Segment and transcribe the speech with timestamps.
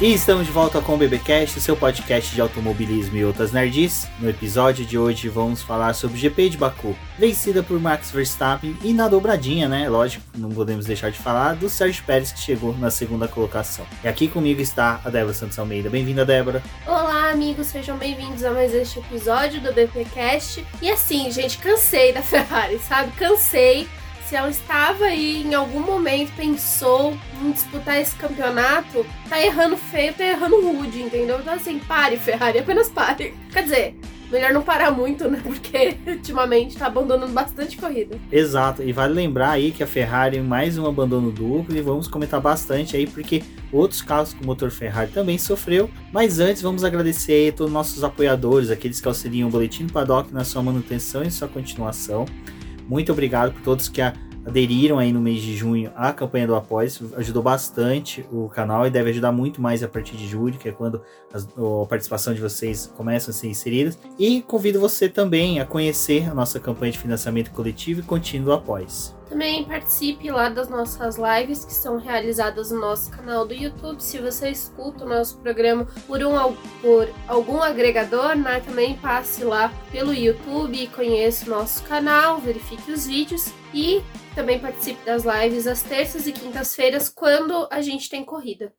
[0.00, 4.08] E estamos de volta com o BBcast, seu podcast de automobilismo e outras nerds.
[4.18, 8.74] No episódio de hoje vamos falar sobre o GP de Baku, vencida por Max Verstappen
[8.82, 9.90] e na dobradinha, né?
[9.90, 13.84] Lógico, não podemos deixar de falar do Sérgio Pérez que chegou na segunda colocação.
[14.02, 15.90] E aqui comigo está a Débora Santos Almeida.
[15.90, 16.62] Bem-vinda, Débora.
[16.86, 20.64] Olá, amigos, sejam bem-vindos a mais este episódio do BBcast.
[20.80, 23.12] E assim, gente, cansei da Ferrari, sabe?
[23.18, 23.86] Cansei
[24.30, 30.14] se ela estava aí em algum momento pensou em disputar esse campeonato, tá errando feio,
[30.14, 31.40] tá errando rude, entendeu?
[31.40, 33.34] Então assim, pare, Ferrari, apenas pare.
[33.52, 33.96] Quer dizer,
[34.30, 35.40] melhor não parar muito, né?
[35.42, 38.16] Porque ultimamente tá abandonando bastante corrida.
[38.30, 42.40] Exato, e vale lembrar aí que a Ferrari mais um abandono duplo e vamos comentar
[42.40, 45.90] bastante aí porque outros carros com motor Ferrari também sofreu.
[46.12, 50.32] Mas antes vamos agradecer aí todos os nossos apoiadores, aqueles que auxiliam o Boletim Paddock
[50.32, 52.26] na sua manutenção e sua continuação.
[52.90, 56.90] Muito obrigado por todos que aderiram aí no mês de junho à campanha do Apoio.
[57.16, 60.72] Ajudou bastante o canal e deve ajudar muito mais a partir de julho, que é
[60.72, 61.00] quando
[61.32, 63.94] a participação de vocês começa a ser inserida.
[64.18, 68.88] E convido você também a conhecer a nossa campanha de financiamento coletivo e contínuo Apoio.
[69.30, 74.02] Também participe lá das nossas lives que são realizadas no nosso canal do YouTube.
[74.02, 76.32] Se você escuta o nosso programa por, um,
[76.82, 83.06] por algum agregador, né, também passe lá pelo YouTube conheça o nosso canal, verifique os
[83.06, 84.02] vídeos e
[84.34, 88.72] também participe das lives às terças e quintas-feiras quando a gente tem corrida.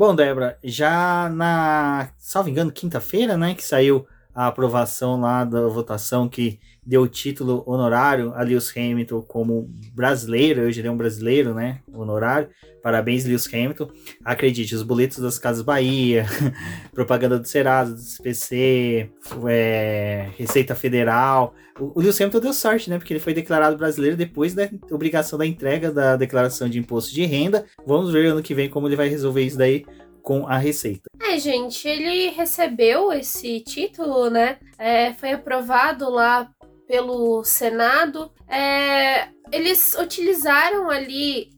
[0.00, 4.08] Bom, Débora, já na, salvo engano, quinta-feira, né, que saiu
[4.40, 10.62] a aprovação lá da votação que deu o título honorário a Lewis Hamilton como brasileiro,
[10.62, 12.48] eu diria um brasileiro, né, honorário.
[12.82, 13.90] Parabéns, Lewis Hamilton.
[14.24, 16.24] Acredite, os boletos das Casas Bahia,
[16.94, 19.10] propaganda do Serasa, do CPC,
[19.46, 21.54] é, Receita Federal.
[21.78, 25.38] O, o Lewis Hamilton deu sorte, né, porque ele foi declarado brasileiro depois da obrigação
[25.38, 27.66] da entrega da declaração de imposto de renda.
[27.86, 29.84] Vamos ver ano que vem como ele vai resolver isso daí
[30.22, 31.10] com a Receita.
[31.20, 34.58] É, gente, ele recebeu esse título, né?
[34.78, 36.50] É, foi aprovado lá
[36.86, 38.32] pelo Senado.
[38.48, 41.50] É, eles utilizaram ali.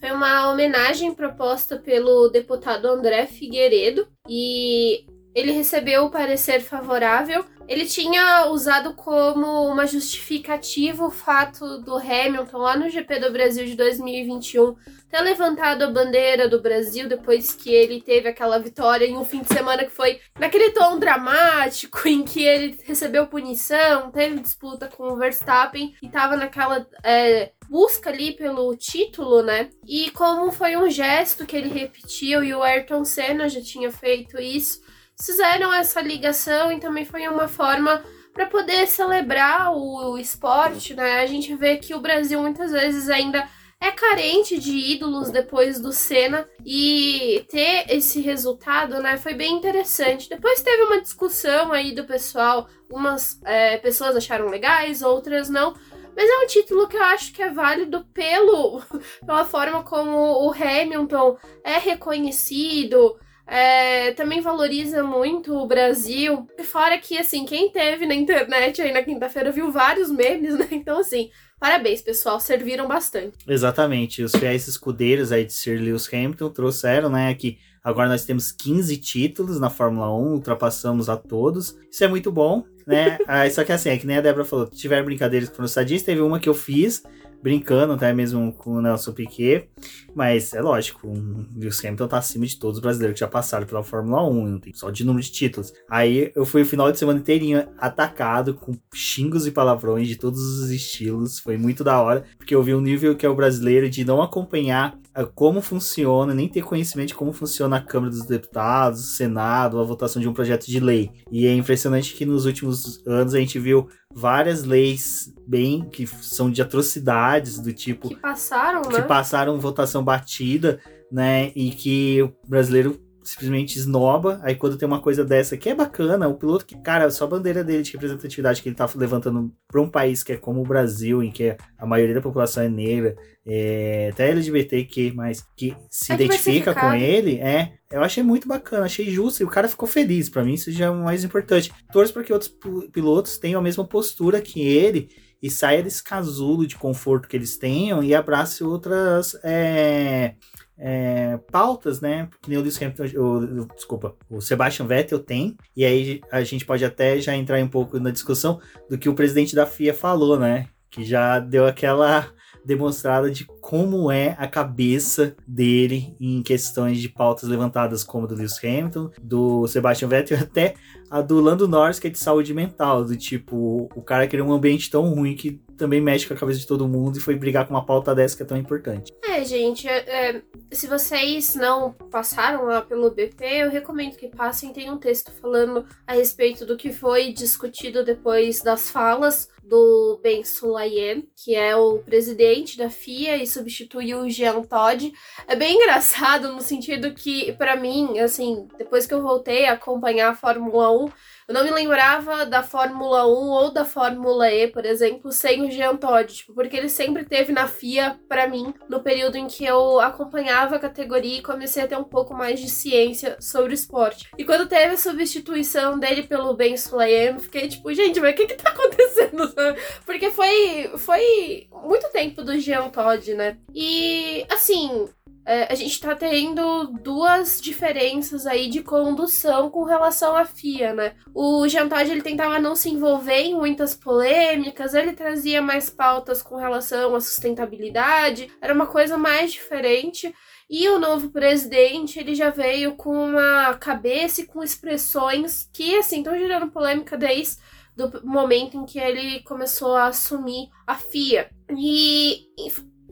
[0.00, 7.44] foi uma homenagem proposta pelo deputado André Figueiredo e ele recebeu o parecer favorável.
[7.68, 13.64] Ele tinha usado como uma justificativa o fato do Hamilton, lá no GP do Brasil
[13.64, 14.74] de 2021,
[15.08, 19.42] ter levantado a bandeira do Brasil depois que ele teve aquela vitória em um fim
[19.42, 25.04] de semana que foi naquele tom dramático, em que ele recebeu punição, teve disputa com
[25.04, 29.70] o Verstappen e tava naquela é, busca ali pelo título, né?
[29.86, 34.38] E como foi um gesto que ele repetiu e o Ayrton Senna já tinha feito
[34.38, 34.82] isso
[35.24, 38.02] fizeram essa ligação e também foi uma forma
[38.32, 41.20] para poder celebrar o, esporte, né?
[41.20, 43.46] A gente vê que o Brasil muitas vezes ainda
[43.80, 50.28] é carente de ídolos depois do Senna e ter esse resultado, né, foi bem interessante.
[50.28, 55.74] Depois teve uma discussão aí do pessoal, umas é, pessoas acharam legais, outras não.
[56.14, 58.80] Mas é um título que eu acho que é válido pelo,
[59.26, 63.18] pela forma como o Hamilton é reconhecido,
[63.52, 66.46] é, também valoriza muito o Brasil.
[66.64, 70.66] Fora que, assim, quem teve na internet aí na quinta-feira viu vários memes, né?
[70.70, 71.28] Então, assim,
[71.60, 73.36] parabéns, pessoal, serviram bastante.
[73.46, 74.22] Exatamente.
[74.22, 78.96] Os fiéis escudeiros aí de Sir Lewis Hamilton trouxeram, né, que agora nós temos 15
[78.96, 81.76] títulos na Fórmula 1, ultrapassamos a todos.
[81.90, 83.18] Isso é muito bom, né?
[83.28, 86.06] ah, só que assim, é que nem a Débora falou, tiveram brincadeiras com os sadistas,
[86.06, 87.02] teve uma que eu fiz,
[87.42, 89.68] brincando até mesmo com o Nelson Piquet,
[90.14, 93.66] mas é lógico, o Lewis Hamilton tá acima de todos os brasileiros que já passaram
[93.66, 95.72] pela Fórmula 1, não tem só de número de títulos.
[95.90, 100.40] Aí eu fui o final de semana inteirinho atacado com xingos e palavrões de todos
[100.40, 103.88] os estilos, foi muito da hora, porque eu vi um nível que é o brasileiro
[103.90, 104.96] de não acompanhar
[105.34, 109.84] como funciona, nem ter conhecimento de como funciona a Câmara dos Deputados, o Senado, a
[109.84, 111.10] votação de um projeto de lei.
[111.30, 116.50] E é impressionante que nos últimos anos a gente viu várias leis bem que são
[116.50, 119.02] de atrocidades do tipo que passaram, que né?
[119.02, 120.80] passaram votação batida,
[121.10, 121.52] né?
[121.54, 124.40] E que o brasileiro simplesmente esnoba.
[124.42, 127.28] Aí quando tem uma coisa dessa que é bacana, o piloto que, cara, só a
[127.28, 130.66] bandeira dele de representatividade que ele tá levantando para um país que é como o
[130.66, 133.16] Brasil, em que a maioria da população é negra,
[133.46, 138.48] é, até LGBT que mais que se é identifica com ele, é, eu achei muito
[138.48, 140.28] bacana, achei justo e o cara ficou feliz.
[140.28, 141.72] Para mim isso já é o mais importante.
[141.92, 142.52] Torço para que outros
[142.92, 145.10] pilotos tenham a mesma postura que ele
[145.42, 150.36] e saia desse casulo de conforto que eles tenham e abrace outras é,
[150.78, 152.28] é, pautas, né?
[152.40, 155.56] Que nem o Lewis Hamilton, o, desculpa, o Sebastian Vettel tem.
[155.76, 159.14] E aí a gente pode até já entrar um pouco na discussão do que o
[159.14, 160.68] presidente da FIA falou, né?
[160.88, 162.28] Que já deu aquela
[162.64, 168.58] demonstrada de como é a cabeça dele em questões de pautas levantadas como do Lewis
[168.62, 170.74] Hamilton, do Sebastian Vettel até
[171.08, 174.52] a do Lando Norris, que é de saúde mental, do tipo, o cara queria um
[174.52, 177.66] ambiente tão ruim que também mexe com a cabeça de todo mundo e foi brigar
[177.66, 179.12] com uma pauta dessa que é tão importante.
[179.24, 184.72] É, gente, é, é se vocês não passaram lá pelo BP, eu recomendo que passem.
[184.72, 190.44] Tem um texto falando a respeito do que foi discutido depois das falas do Ben
[190.44, 195.12] Sulayem, que é o presidente da FIA e substituiu o Jean Todt.
[195.46, 200.30] É bem engraçado no sentido que, para mim, assim, depois que eu voltei a acompanhar
[200.30, 201.08] a Fórmula 1,
[201.46, 205.70] eu não me lembrava da Fórmula 1 ou da Fórmula E, por exemplo, sem o
[205.70, 209.64] Jean Todt, tipo, porque ele sempre teve na FIA para mim no período em que
[209.64, 213.74] eu acompanhava a categoria e comecei a ter um pouco mais de ciência sobre o
[213.74, 214.30] esporte.
[214.38, 218.46] E quando teve a substituição dele pelo Ben Sulayem, fiquei tipo, gente, mas o que
[218.46, 219.52] que tá acontecendo?
[220.06, 223.56] Porque foi foi muito tempo do Jean Todt, né?
[223.74, 225.08] E assim,
[225.44, 231.14] a gente tá tendo duas diferenças aí de condução com relação à FIA, né?
[231.34, 236.56] O Jantage ele tentava não se envolver em muitas polêmicas, ele trazia mais pautas com
[236.56, 240.32] relação à sustentabilidade, era uma coisa mais diferente.
[240.70, 246.18] E o novo presidente, ele já veio com uma cabeça e com expressões que, assim,
[246.18, 247.58] estão gerando polêmica desde
[247.94, 251.50] do momento em que ele começou a assumir a FIA.
[251.76, 252.46] E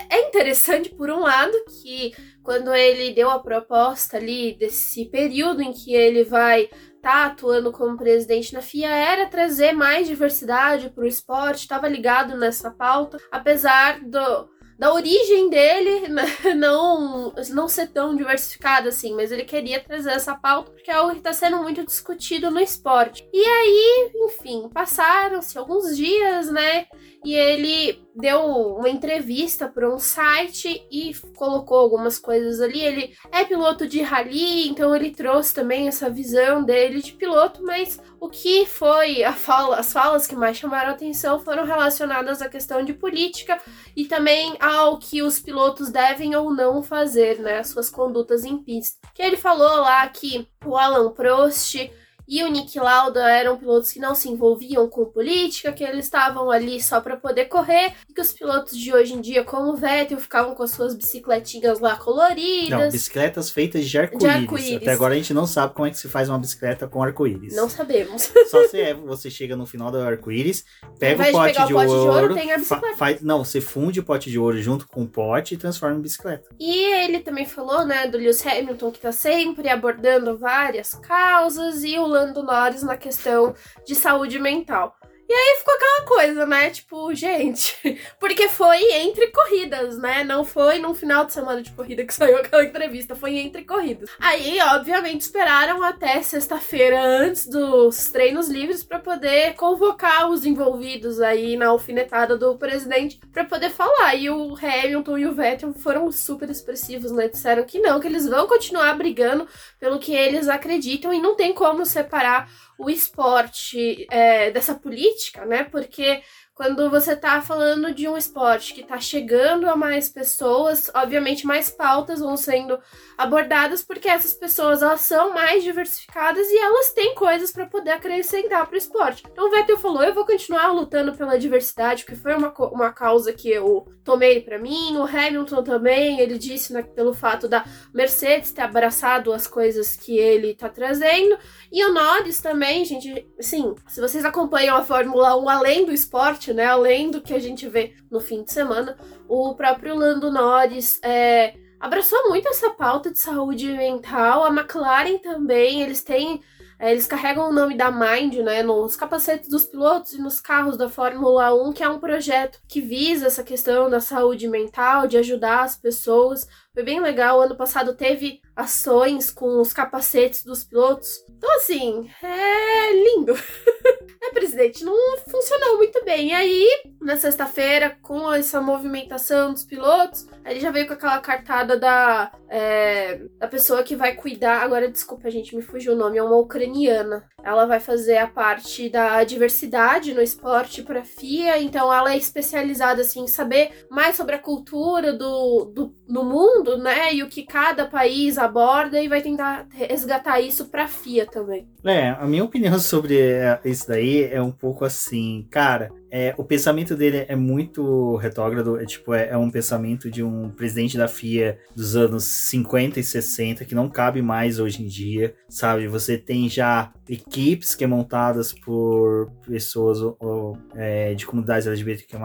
[0.09, 1.53] é interessante, por um lado,
[1.83, 2.13] que
[2.43, 7.73] quando ele deu a proposta ali desse período em que ele vai estar tá atuando
[7.73, 13.19] como presidente na FIA, era trazer mais diversidade para o esporte, estava ligado nessa pauta,
[13.31, 14.49] apesar do,
[14.81, 16.25] da origem dele né,
[16.57, 21.13] não, não ser tão diversificada assim, mas ele queria trazer essa pauta porque é algo
[21.13, 23.29] que está sendo muito discutido no esporte.
[23.31, 26.87] E aí, enfim, passaram-se alguns dias, né?
[27.25, 32.81] E ele deu uma entrevista para um site e colocou algumas coisas ali.
[32.81, 38.01] Ele é piloto de rally, então ele trouxe também essa visão dele de piloto, mas
[38.19, 42.93] o que foi fala, as falas que mais chamaram atenção foram relacionadas à questão de
[42.93, 43.61] política
[43.95, 48.59] e também ao que os pilotos devem ou não fazer, né, as suas condutas em
[48.59, 48.99] pista.
[49.15, 51.91] Que ele falou lá que o Alan Prost
[52.31, 56.49] e o Nick Lauda eram pilotos que não se envolviam com política, que eles estavam
[56.49, 59.77] ali só para poder correr, e que os pilotos de hoje em dia, como o
[59.77, 62.71] Vettel, ficavam com as suas bicicletinhas lá coloridas.
[62.71, 64.73] Não, bicicletas feitas de arco-íris.
[64.73, 67.03] Arco Até agora a gente não sabe como é que se faz uma bicicleta com
[67.03, 67.57] arco-íris.
[67.57, 68.33] Não sabemos.
[68.49, 70.65] Só se é, você chega no final do arco-íris,
[71.01, 72.97] pega o pote, de, de, ouro, de ouro, tem a bicicleta.
[72.97, 76.01] Faz, não, você funde o pote de ouro junto com o pote e transforma em
[76.01, 76.49] bicicleta.
[76.61, 81.99] E ele também falou, né, do Lewis Hamilton, que tá sempre abordando várias causas, e
[81.99, 83.55] o Lando Norris na questão
[83.87, 84.95] de saúde mental.
[85.31, 86.71] E aí ficou aquela coisa, né?
[86.71, 87.79] Tipo, gente,
[88.19, 90.25] porque foi entre corridas, né?
[90.25, 94.11] Não foi num final de semana de corrida que saiu aquela entrevista, foi entre corridas.
[94.19, 101.57] Aí, obviamente, esperaram até sexta-feira antes dos treinos livres para poder convocar os envolvidos aí
[101.57, 104.17] na alfinetada do presidente para poder falar.
[104.17, 107.29] E o Hamilton e o Vettel foram super expressivos, né?
[107.29, 109.47] Disseram que não, que eles vão continuar brigando
[109.79, 112.51] pelo que eles acreditam e não tem como separar
[112.81, 115.65] o esporte é, dessa política, né?
[115.65, 116.23] Porque
[116.61, 121.71] quando você está falando de um esporte que está chegando a mais pessoas, obviamente mais
[121.71, 122.79] pautas vão sendo
[123.17, 128.67] abordadas porque essas pessoas elas são mais diversificadas e elas têm coisas para poder acrescentar
[128.67, 129.23] para o esporte.
[129.33, 133.33] Então o Vettel falou: eu vou continuar lutando pela diversidade, que foi uma, uma causa
[133.33, 134.99] que eu tomei para mim.
[134.99, 140.19] O Hamilton também, ele disse né, pelo fato da Mercedes ter abraçado as coisas que
[140.19, 141.39] ele está trazendo.
[141.73, 146.53] E o Norris também, gente, sim, se vocês acompanham a Fórmula 1 além do esporte,
[146.53, 146.65] né?
[146.67, 148.97] Além do que a gente vê no fim de semana,
[149.29, 154.45] o próprio Lando Norris é, abraçou muito essa pauta de saúde mental.
[154.45, 156.43] A McLaren também, eles têm.
[156.77, 160.79] É, eles carregam o nome da Mind, né, nos capacetes dos pilotos e nos carros
[160.79, 165.19] da Fórmula 1, que é um projeto que visa essa questão da saúde mental, de
[165.19, 166.49] ajudar as pessoas.
[166.73, 167.41] Foi bem legal.
[167.41, 171.25] Ano passado teve ações com os capacetes dos pilotos.
[171.29, 173.35] Então, assim, é lindo.
[174.23, 174.95] é, presidente, não
[175.29, 176.29] funcionou muito bem.
[176.29, 181.77] E aí, na sexta-feira, com essa movimentação dos pilotos, ele já veio com aquela cartada
[181.77, 184.63] da, é, da pessoa que vai cuidar.
[184.63, 187.29] Agora, desculpa, gente, me fugiu o nome, é uma ucraniana.
[187.43, 193.01] Ela vai fazer a parte da diversidade no esporte para FIA, então ela é especializada
[193.01, 197.15] assim, em saber mais sobre a cultura do, do no mundo, né?
[197.15, 201.69] E o que cada país aborda e vai tentar resgatar isso pra FIA também.
[201.85, 203.19] É, a minha opinião sobre
[203.65, 205.91] isso daí é um pouco assim, cara.
[206.13, 210.51] É, o pensamento dele é muito retrógrado, é tipo, é, é, um pensamento de um
[210.51, 215.33] presidente da FIA dos anos 50 e 60 que não cabe mais hoje em dia,
[215.49, 215.87] sabe?
[215.87, 222.19] Você tem já equipes que é montadas por pessoas ou, é, de comunidades LGBTQ+,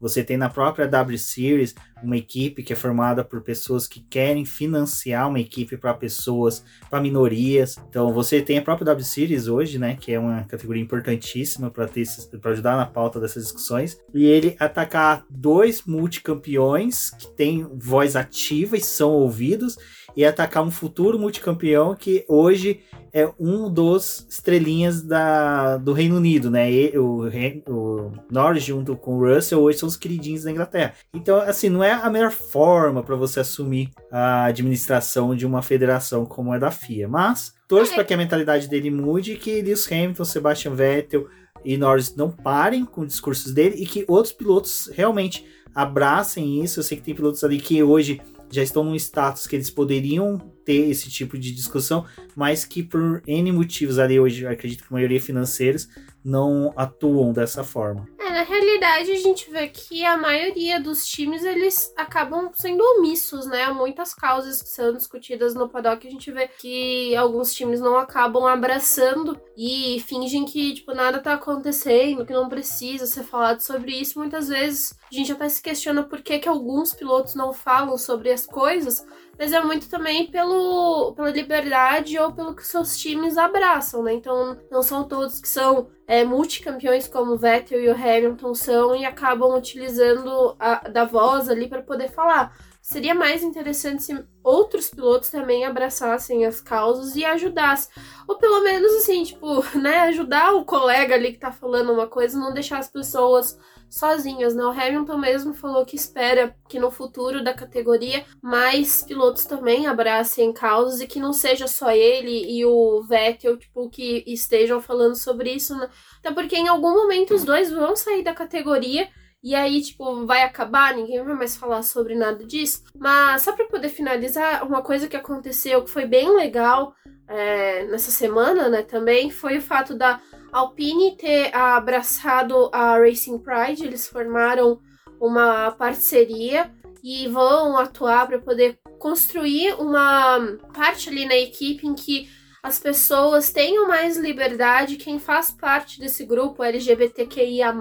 [0.00, 4.44] você tem na própria W Series uma equipe que é formada por pessoas que querem
[4.44, 7.76] financiar uma equipe para pessoas, para minorias.
[7.88, 11.86] Então você tem a própria W Series hoje, né, que é uma categoria importantíssima para
[11.86, 12.02] ter
[12.40, 13.98] para ajudar na pauta dessas discussões.
[14.12, 19.76] E ele atacar dois multicampeões que têm voz ativa e são ouvidos
[20.16, 22.80] e atacar um futuro multicampeão que hoje
[23.12, 26.72] é um dos estrelinhas da, do Reino Unido, né?
[26.72, 27.28] E, o,
[27.68, 30.94] o Norris junto com o Russell hoje são os queridinhos da Inglaterra.
[31.12, 36.24] Então, assim, não é a melhor forma para você assumir a administração de uma federação
[36.24, 39.90] como é da FIA, mas torço para que a mentalidade dele mude e que Lewis
[39.90, 41.26] Hamilton, Sebastian Vettel
[41.64, 46.80] e Norris não parem com os discursos dele e que outros pilotos realmente abracem isso.
[46.80, 48.20] Eu sei que tem pilotos ali que hoje
[48.52, 52.04] já estão num status que eles poderiam ter esse tipo de discussão,
[52.36, 55.88] mas que por N motivos ali hoje, acredito que a maioria financeiros,
[56.24, 58.08] não atuam dessa forma.
[58.18, 63.46] É, na realidade a gente vê que a maioria dos times eles acabam sendo omissos,
[63.46, 63.64] né?
[63.64, 67.98] Há muitas causas que são discutidas no paddock, a gente vê que alguns times não
[67.98, 73.92] acabam abraçando e fingem que, tipo, nada tá acontecendo, que não precisa ser falado sobre
[73.92, 74.18] isso.
[74.18, 78.30] Muitas vezes a gente até se questiona por que, que alguns pilotos não falam sobre
[78.30, 79.04] as coisas,
[79.42, 84.12] mas é muito também pelo, pela liberdade ou pelo que seus times abraçam, né?
[84.12, 88.94] Então não são todos que são é, multicampeões como o Vettel e o Hamilton são
[88.94, 92.56] e acabam utilizando a, da voz ali para poder falar.
[92.82, 97.92] Seria mais interessante se outros pilotos também abraçassem as causas e ajudassem.
[98.26, 102.36] Ou pelo menos assim, tipo, né, ajudar o colega ali que tá falando uma coisa,
[102.36, 103.56] não deixar as pessoas
[103.88, 104.64] sozinhas, né?
[104.64, 110.52] O Hamilton mesmo falou que espera que no futuro da categoria mais pilotos também abracem
[110.52, 115.52] causas e que não seja só ele e o Vettel, tipo, que estejam falando sobre
[115.52, 115.88] isso, né?
[116.18, 119.08] Até porque em algum momento os dois vão sair da categoria
[119.42, 122.84] e aí, tipo, vai acabar, ninguém vai mais falar sobre nada disso.
[122.94, 126.94] Mas só para poder finalizar, uma coisa que aconteceu que foi bem legal
[127.26, 130.20] é, nessa semana, né, também, foi o fato da
[130.52, 134.80] Alpine ter abraçado a Racing Pride, eles formaram
[135.18, 136.70] uma parceria
[137.02, 140.38] e vão atuar para poder construir uma
[140.72, 142.28] parte ali na equipe em que
[142.62, 147.74] as pessoas tenham mais liberdade, quem faz parte desse grupo LGBTQIA+,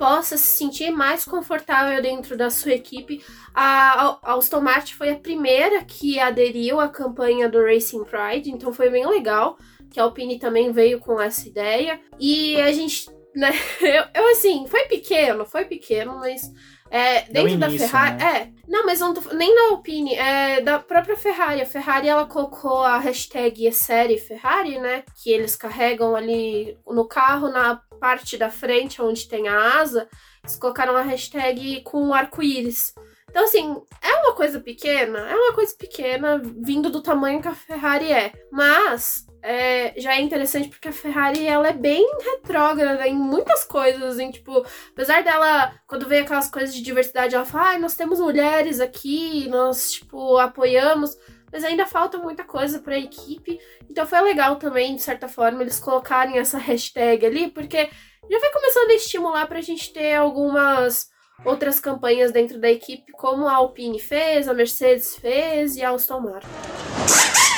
[0.00, 3.22] possa se sentir mais confortável dentro da sua equipe.
[3.54, 8.88] A Aston Martin foi a primeira que aderiu à campanha do Racing Pride, então foi
[8.88, 9.58] bem legal
[9.90, 12.00] que a Alpine também veio com essa ideia.
[12.18, 13.50] E a gente, né,
[13.82, 16.50] eu, eu assim, foi pequeno, foi pequeno, mas
[16.90, 18.16] é, dentro início, da Ferrari.
[18.16, 18.38] Né?
[18.38, 18.60] É.
[18.68, 21.62] Não, mas não tô, nem na Alpine, é da própria Ferrari.
[21.62, 25.04] A Ferrari ela colocou a hashtag série Ferrari, né?
[25.22, 30.08] Que eles carregam ali no carro, na parte da frente, onde tem a asa.
[30.42, 32.92] Eles colocaram a hashtag com arco-íris.
[33.28, 37.54] Então, assim, é uma coisa pequena, é uma coisa pequena, vindo do tamanho que a
[37.54, 38.32] Ferrari é.
[38.50, 44.02] Mas é, já é interessante porque a Ferrari ela é bem retrógrada em muitas coisas,
[44.02, 48.20] assim, tipo, apesar dela, quando vem aquelas coisas de diversidade, ela fala, ah, nós temos
[48.20, 51.16] mulheres aqui, nós, tipo, apoiamos,
[51.52, 53.58] mas ainda falta muita coisa para a equipe.
[53.88, 57.88] Então foi legal também, de certa forma, eles colocarem essa hashtag ali, porque
[58.30, 61.10] já vai começando a estimular pra gente ter algumas
[61.44, 66.20] outras campanhas dentro da equipe, como a Alpine fez, a Mercedes fez e a Aston
[66.20, 67.49] Martin.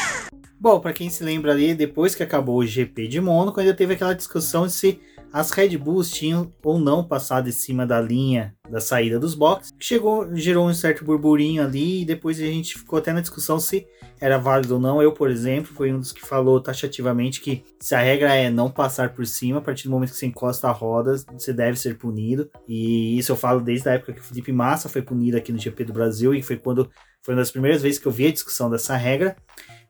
[0.62, 3.94] Bom, para quem se lembra ali, depois que acabou o GP de Mônaco, ainda teve
[3.94, 5.00] aquela discussão de se
[5.32, 9.72] as Red Bulls tinham ou não passado em cima da linha da saída dos boxes,
[9.72, 13.58] que chegou, gerou um certo burburinho ali e depois a gente ficou até na discussão
[13.58, 13.88] se
[14.20, 15.02] era válido ou não.
[15.02, 18.70] Eu, por exemplo, fui um dos que falou taxativamente que se a regra é não
[18.70, 21.98] passar por cima, a partir do momento que você encosta a roda, você deve ser
[21.98, 22.48] punido.
[22.68, 25.58] E isso eu falo desde a época que o Felipe Massa foi punido aqui no
[25.58, 26.88] GP do Brasil e foi quando
[27.20, 29.36] foi uma das primeiras vezes que eu vi a discussão dessa regra.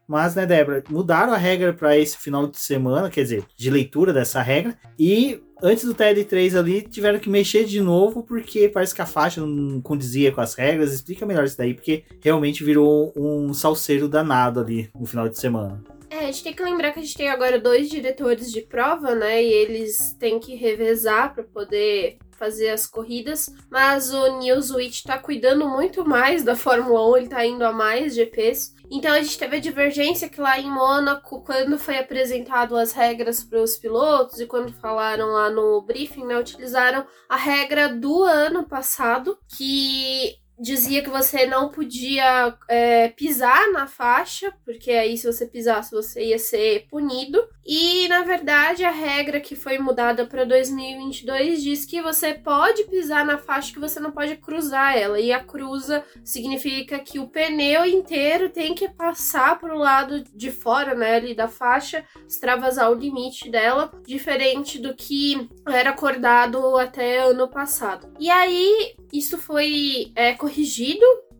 [0.06, 4.12] Mas, né, Débora, mudaram a regra para esse final de semana, quer dizer, de leitura
[4.12, 4.76] dessa regra.
[4.98, 9.40] E antes do TL3 ali, tiveram que mexer de novo, porque parece que a faixa
[9.40, 10.92] não condizia com as regras.
[10.92, 15.82] Explica melhor isso daí, porque realmente virou um salseiro danado ali no final de semana.
[16.12, 19.14] É, a gente tem que lembrar que a gente tem agora dois diretores de prova,
[19.14, 19.42] né?
[19.42, 25.66] E eles têm que revezar para poder fazer as corridas, mas o Newswitch tá cuidando
[25.70, 28.74] muito mais da Fórmula 1, ele tá indo a mais GPs.
[28.90, 33.42] Então a gente teve a divergência que lá em Mônaco, quando foi apresentado as regras
[33.42, 38.68] para os pilotos e quando falaram lá no briefing, né, utilizaram a regra do ano
[38.68, 45.44] passado, que dizia que você não podia é, pisar na faixa, porque aí se você
[45.44, 47.42] pisasse você ia ser punido.
[47.66, 53.24] E na verdade a regra que foi mudada para 2022 diz que você pode pisar
[53.24, 55.18] na faixa, que você não pode cruzar ela.
[55.18, 60.50] E a cruza significa que o pneu inteiro tem que passar para o lado de
[60.52, 67.18] fora, né, ali da faixa, extravasar o limite dela, diferente do que era acordado até
[67.18, 68.12] ano passado.
[68.20, 70.32] E aí isso foi é,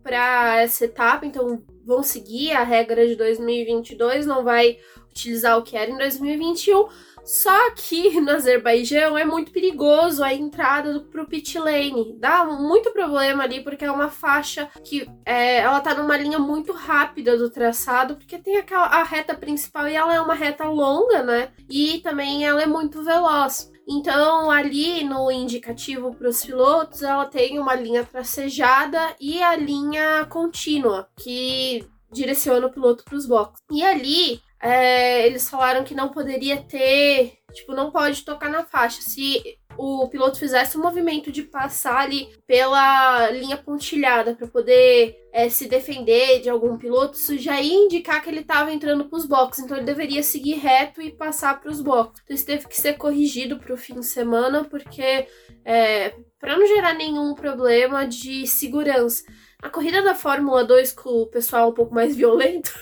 [0.03, 4.79] para essa etapa, então vão seguir a regra de 2022, não vai
[5.11, 6.89] utilizar o que era em 2021.
[7.25, 12.17] Só que no Azerbaijão é muito perigoso a entrada para o pit lane.
[12.19, 16.73] Dá muito problema ali, porque é uma faixa que é, ela tá numa linha muito
[16.73, 21.23] rápida do traçado, porque tem aquela, a reta principal e ela é uma reta longa,
[21.23, 21.51] né?
[21.71, 23.71] E também ela é muito veloz.
[23.89, 30.25] Então, ali no indicativo para os pilotos, ela tem uma linha tracejada e a linha
[30.27, 33.63] contínua, que direciona o piloto para os boxes.
[33.71, 39.03] E ali, é, eles falaram que não poderia ter, tipo, não pode tocar na faixa.
[39.03, 39.43] Se
[39.77, 45.49] o piloto fizesse o um movimento de passar ali pela linha pontilhada para poder é,
[45.49, 49.27] se defender de algum piloto, isso já ia indicar que ele estava entrando para os
[49.27, 49.65] boxes.
[49.65, 52.23] Então ele deveria seguir reto e passar para os boxes.
[52.23, 55.27] Então isso teve que ser corrigido para o fim de semana, porque
[55.65, 59.25] é, para não gerar nenhum problema de segurança.
[59.63, 62.75] A corrida da Fórmula 2 com o pessoal um pouco mais violento,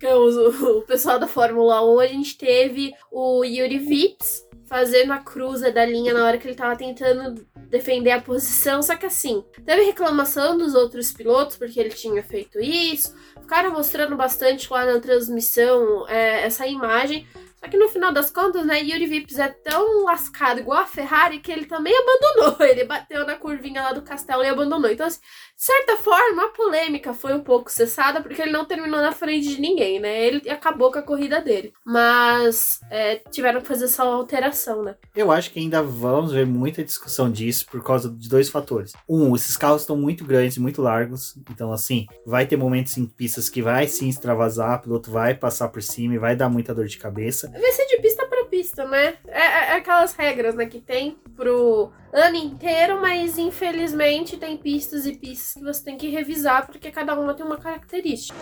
[0.00, 5.12] que é o, o pessoal da Fórmula 1, a gente teve o Yuri Vips fazendo
[5.12, 8.82] a cruza da linha na hora que ele tava tentando defender a posição.
[8.82, 13.14] Só que assim, teve reclamação dos outros pilotos porque ele tinha feito isso.
[13.40, 17.26] Ficaram mostrando bastante lá na transmissão é, essa imagem.
[17.62, 21.38] Só que no final das contas, né, Yuri Vips é tão lascado igual a Ferrari
[21.38, 22.56] que ele também abandonou.
[22.66, 24.90] Ele bateu na curvinha lá do castelo e abandonou.
[24.90, 25.20] Então, assim,
[25.62, 29.60] certa forma, a polêmica foi um pouco cessada porque ele não terminou na frente de
[29.60, 30.26] ninguém, né?
[30.26, 31.72] Ele acabou com a corrida dele.
[31.84, 34.96] Mas é, tiveram que fazer essa alteração, né?
[35.14, 38.92] Eu acho que ainda vamos ver muita discussão disso por causa de dois fatores.
[39.08, 41.36] Um, esses carros estão muito grandes muito largos.
[41.48, 45.68] Então, assim, vai ter momentos em pistas que vai sim extravasar, o piloto vai passar
[45.68, 47.48] por cima e vai dar muita dor de cabeça.
[47.52, 48.21] Vai ser de pista
[48.52, 49.14] pista, né?
[49.26, 55.06] É, é, é aquelas regras, né, que tem pro ano inteiro, mas infelizmente tem pistas
[55.06, 58.38] e pistas que você tem que revisar porque cada uma tem uma característica.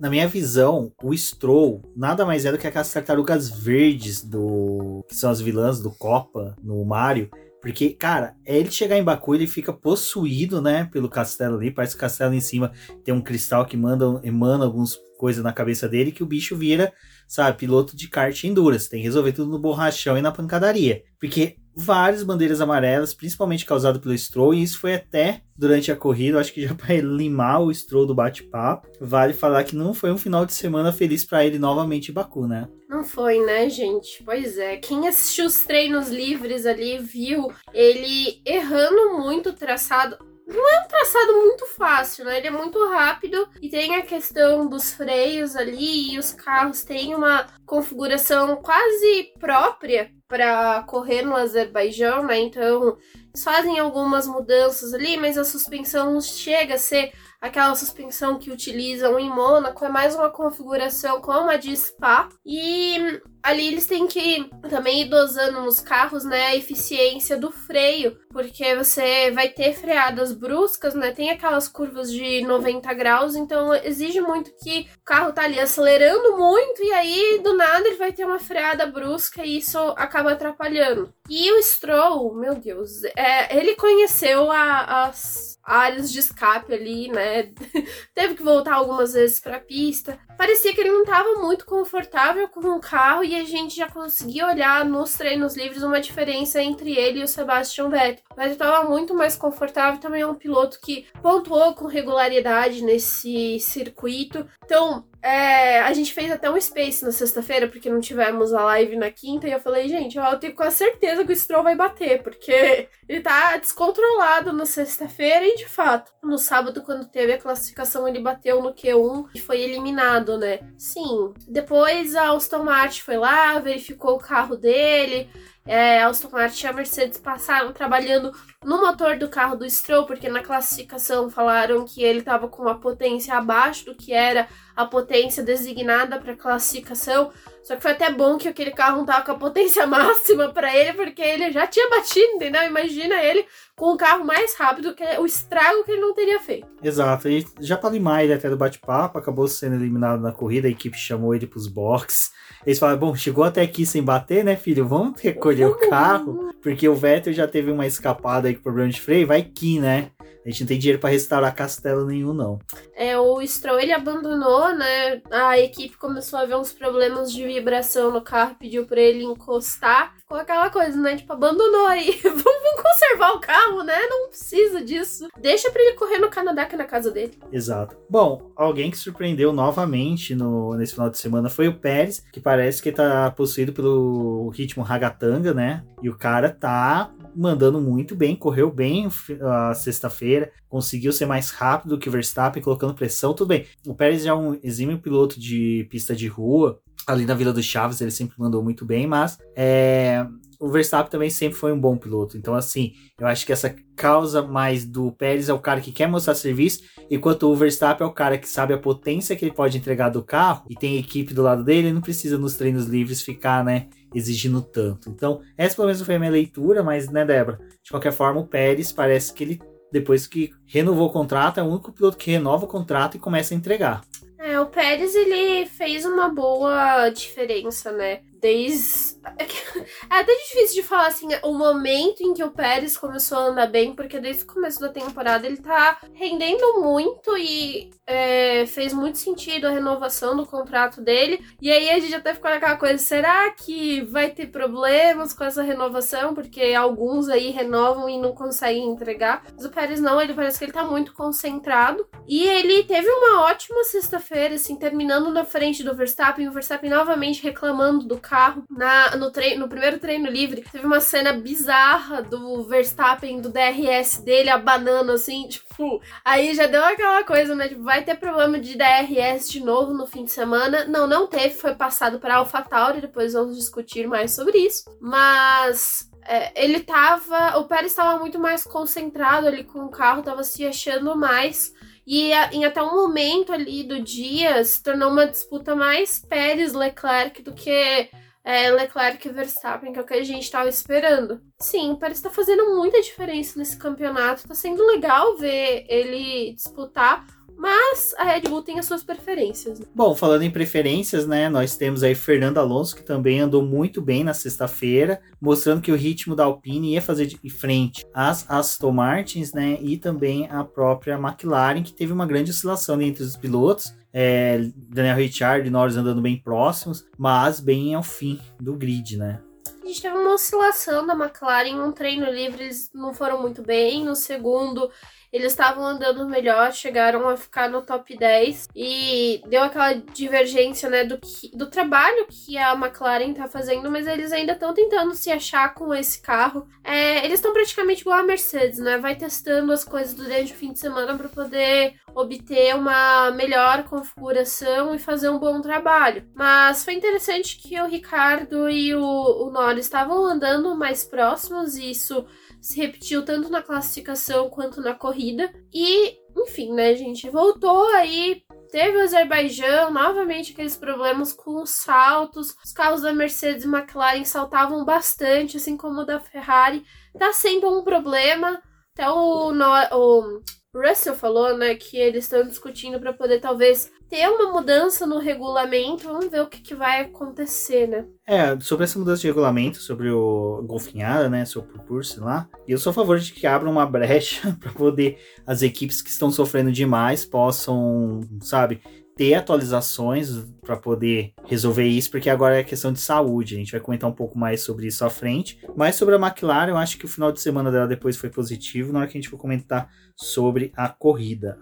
[0.00, 5.14] Na minha visão, o Stroll nada mais é do que aquelas tartarugas verdes do que
[5.14, 7.28] são as vilãs do Copa no Mario.
[7.60, 11.72] Porque, cara, é ele chegar em Baku, ele fica possuído, né, pelo castelo ali.
[11.72, 12.72] Parece que o castelo em cima
[13.04, 16.92] tem um cristal que manda, emana algumas coisas na cabeça dele que o bicho vira,
[17.26, 18.88] sabe, piloto de kart endurance.
[18.88, 21.02] Tem que resolver tudo no borrachão e na pancadaria.
[21.20, 26.38] Porque várias bandeiras amarelas, principalmente causado pelo Stroll, e isso foi até durante a corrida,
[26.38, 28.88] acho que já para limar o Stroll do bate-papo.
[29.00, 32.46] Vale falar que não foi um final de semana feliz para ele novamente em Baku,
[32.46, 32.68] né?
[32.88, 34.22] Não foi, né, gente?
[34.24, 34.76] Pois é.
[34.76, 40.16] Quem assistiu os treinos livres ali viu ele errando muito o traçado
[40.48, 42.38] não é um traçado muito fácil, né?
[42.38, 47.14] Ele é muito rápido e tem a questão dos freios ali e os carros têm
[47.14, 52.38] uma configuração quase própria para correr no Azerbaijão, né?
[52.40, 52.96] Então,
[53.28, 59.18] eles fazem algumas mudanças ali, mas a suspensão chega a ser aquela suspensão que utilizam
[59.18, 62.28] em Mônaco, é mais uma configuração como a de Spa.
[62.44, 68.18] E ali eles têm que também ir dosando nos carros, né, a eficiência do freio,
[68.30, 71.12] porque você vai ter freadas bruscas, né?
[71.12, 76.36] Tem aquelas curvas de 90 graus, então exige muito que o carro tá ali acelerando
[76.36, 81.12] muito e aí do nada ele vai ter uma freada brusca e isso acaba atrapalhando.
[81.28, 87.52] E o Stroll, meu Deus, é, ele conheceu a, as áreas de escape ali, né?
[88.14, 90.18] Teve que voltar algumas vezes para a pista.
[90.36, 94.46] Parecia que ele não estava muito confortável com o carro e a gente já conseguia
[94.46, 98.24] olhar nos treinos livres uma diferença entre ele e o Sebastian Vettel.
[98.36, 103.60] Mas ele estava muito mais confortável, também é um piloto que pontuou com regularidade nesse
[103.60, 104.46] circuito.
[104.64, 108.96] Então, é, a gente fez até um space na sexta-feira, porque não tivemos a live
[108.96, 111.74] na quinta, e eu falei, gente, eu tenho quase certeza certeza que o Stroll vai
[111.74, 117.38] bater, porque ele tá descontrolado na sexta-feira e, de fato, no sábado, quando teve a
[117.38, 120.60] classificação, ele bateu no Q1 e foi eliminado, né?
[120.76, 121.32] Sim.
[121.46, 125.30] Depois a Aston Martin foi lá, verificou o carro dele,
[125.68, 128.32] é, Aston Martin e a Mercedes passaram trabalhando
[128.64, 132.80] no motor do carro do Stroll, porque na classificação falaram que ele estava com uma
[132.80, 137.30] potência abaixo do que era a potência designada para classificação.
[137.62, 140.74] Só que foi até bom que aquele carro não tava com a potência máxima para
[140.74, 142.62] ele, porque ele já tinha batido, entendeu?
[142.64, 143.44] Imagina ele
[143.76, 146.66] com o carro mais rápido, que o estrago que ele não teria feito.
[146.82, 150.70] Exato, e já para limar ele até do bate-papo, acabou sendo eliminado na corrida, a
[150.70, 152.32] equipe chamou ele pros boxes.
[152.68, 154.86] Eles falaram, bom, chegou até aqui sem bater, né, filho?
[154.86, 159.00] Vamos recolher o carro, porque o Vettel já teve uma escapada aí com problema de
[159.00, 160.10] freio, vai que, né?
[160.48, 162.58] A gente não tem dinheiro para restaurar castelo nenhum, não.
[162.96, 165.20] É, o Stroll ele abandonou, né?
[165.30, 170.16] A equipe começou a ver uns problemas de vibração no carro, pediu para ele encostar.
[170.26, 171.16] Com aquela coisa, né?
[171.16, 172.18] Tipo, abandonou aí.
[172.22, 173.98] vamos, vamos, conservar o carro, né?
[174.08, 175.28] Não precisa disso.
[175.38, 177.38] Deixa pra ele correr no Canadá, que é na casa dele.
[177.50, 177.96] Exato.
[178.10, 182.82] Bom, alguém que surpreendeu novamente no, nesse final de semana foi o Pérez, que parece
[182.82, 185.82] que tá possuído pelo ritmo ragatanga, né?
[186.02, 189.08] E o cara tá mandando muito bem, correu bem
[189.40, 193.64] a sexta-feira, conseguiu ser mais rápido que o Verstappen, colocando pressão, tudo bem.
[193.86, 198.00] O Pérez é um exímio piloto de pista de rua, ali na Vila dos Chaves
[198.00, 200.26] ele sempre mandou muito bem, mas é,
[200.58, 202.36] o Verstappen também sempre foi um bom piloto.
[202.36, 206.08] Então, assim, eu acho que essa causa mais do Pérez é o cara que quer
[206.08, 209.78] mostrar serviço, enquanto o Verstappen é o cara que sabe a potência que ele pode
[209.78, 213.22] entregar do carro e tem equipe do lado dele, ele não precisa nos treinos livres
[213.22, 215.10] ficar, né, exigindo tanto.
[215.10, 217.58] Então, essa pelo menos foi a minha leitura, mas, né, Débora?
[217.82, 219.60] De qualquer forma, o Pérez parece que ele,
[219.92, 223.54] depois que renovou o contrato, é o único piloto que renova o contrato e começa
[223.54, 224.02] a entregar.
[224.38, 228.20] É, o Pérez, ele fez uma boa diferença, né?
[228.40, 229.18] Desde.
[229.38, 233.66] É até difícil de falar assim, o momento em que o Pérez começou a andar
[233.66, 239.18] bem, porque desde o começo da temporada ele tá rendendo muito e é, fez muito
[239.18, 241.44] sentido a renovação do contrato dele.
[241.60, 245.62] E aí a gente até ficou naquela coisa: será que vai ter problemas com essa
[245.62, 246.34] renovação?
[246.34, 249.44] Porque alguns aí renovam e não conseguem entregar.
[249.54, 252.06] Mas o Pérez não, ele parece que ele tá muito concentrado.
[252.26, 257.42] E ele teve uma ótima sexta-feira, assim, terminando na frente do Verstappen, o Verstappen novamente
[257.42, 260.64] reclamando do carro na, no, treino, no primeiro treino livre.
[260.70, 266.00] Teve uma cena bizarra do Verstappen, do DRS dele, abanando assim, tipo.
[266.24, 267.68] Aí já deu aquela coisa, né?
[267.68, 270.84] Tipo, vai ter problema de DRS de novo no fim de semana.
[270.84, 274.84] Não, não teve, foi passado para AlphaTauri, depois vamos discutir mais sobre isso.
[275.00, 277.58] Mas é, ele tava.
[277.58, 281.72] O Pérez estava muito mais concentrado ali com o carro, tava se achando mais.
[282.10, 287.52] E em até um momento ali do dia se tornou uma disputa mais Pérez-Leclerc do
[287.52, 288.08] que
[288.42, 291.38] é, Leclerc e Verstappen, que é o que a gente estava esperando.
[291.60, 294.40] Sim, o Pérez está fazendo muita diferença nesse campeonato.
[294.40, 297.26] Está sendo legal ver ele disputar
[297.58, 299.82] mas a Red Bull tem as suas preferências.
[299.92, 301.48] Bom, falando em preferências, né?
[301.48, 305.96] Nós temos aí Fernando Alonso, que também andou muito bem na sexta-feira, mostrando que o
[305.96, 309.76] ritmo da Alpine ia fazer de frente às Aston Martins, né?
[309.80, 313.92] E também a própria McLaren, que teve uma grande oscilação entre os pilotos.
[314.12, 319.40] É, Daniel Ricciardo e Norris andando bem próximos, mas bem ao fim do grid, né?
[319.82, 324.04] A gente teve uma oscilação da McLaren, um treino livre eles não foram muito bem,
[324.04, 324.90] no segundo
[325.32, 331.04] eles estavam andando melhor, chegaram a ficar no top 10 e deu aquela divergência, né,
[331.04, 335.30] do, que, do trabalho que a McLaren tá fazendo, mas eles ainda estão tentando se
[335.30, 336.66] achar com esse carro.
[336.82, 338.98] É, eles estão praticamente igual a Mercedes, né?
[338.98, 344.94] Vai testando as coisas durante o fim de semana para poder obter uma melhor configuração
[344.94, 346.26] e fazer um bom trabalho.
[346.34, 351.90] Mas foi interessante que o Ricardo e o, o Norris estavam andando mais próximos e
[351.90, 352.26] isso
[352.60, 355.52] se repetiu tanto na classificação quanto na corrida.
[355.72, 358.42] E, enfim, né, gente, voltou aí.
[358.70, 362.54] Teve o Azerbaijão, novamente aqueles problemas com os saltos.
[362.64, 366.84] Os carros da Mercedes e McLaren saltavam bastante, assim como o da Ferrari.
[367.18, 368.62] Tá sendo um problema.
[368.92, 370.42] Até o, o
[370.74, 376.04] Russell falou, né, que eles estão discutindo para poder talvez ter uma mudança no regulamento.
[376.04, 378.06] Vamos ver o que, que, vai acontecer, né?
[378.26, 382.90] É, sobre essa mudança de regulamento, sobre o golfinhada, né, seu propulso lá, eu sou
[382.90, 387.24] a favor de que abra uma brecha para poder as equipes que estão sofrendo demais
[387.24, 388.80] possam, sabe,
[389.16, 390.28] ter atualizações
[390.60, 393.56] para poder resolver isso, porque agora é questão de saúde.
[393.56, 395.58] A gente vai comentar um pouco mais sobre isso à frente.
[395.76, 398.92] Mas sobre a McLaren, eu acho que o final de semana dela depois foi positivo,
[398.92, 401.58] na hora que a gente for comentar sobre a corrida.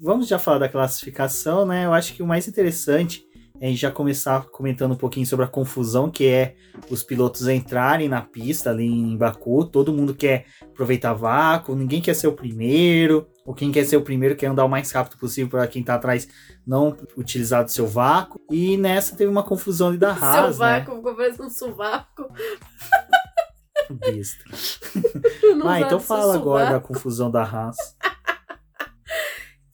[0.00, 1.84] Vamos já falar da classificação, né?
[1.84, 3.26] Eu acho que o mais interessante
[3.60, 6.54] a gente já começar comentando um pouquinho sobre a confusão que é
[6.88, 12.14] os pilotos entrarem na pista ali em Baku, todo mundo quer aproveitar vácuo, ninguém quer
[12.14, 15.50] ser o primeiro, ou quem quer ser o primeiro quer andar o mais rápido possível
[15.50, 16.28] para quem tá atrás
[16.64, 18.40] não utilizar do seu vácuo.
[18.50, 22.28] E nessa teve uma confusão ali da Haas, Seu vácuo ficou parecendo um sovaco.
[23.90, 24.44] Besta.
[25.64, 27.76] Ah, então seu fala agora da confusão da Haas.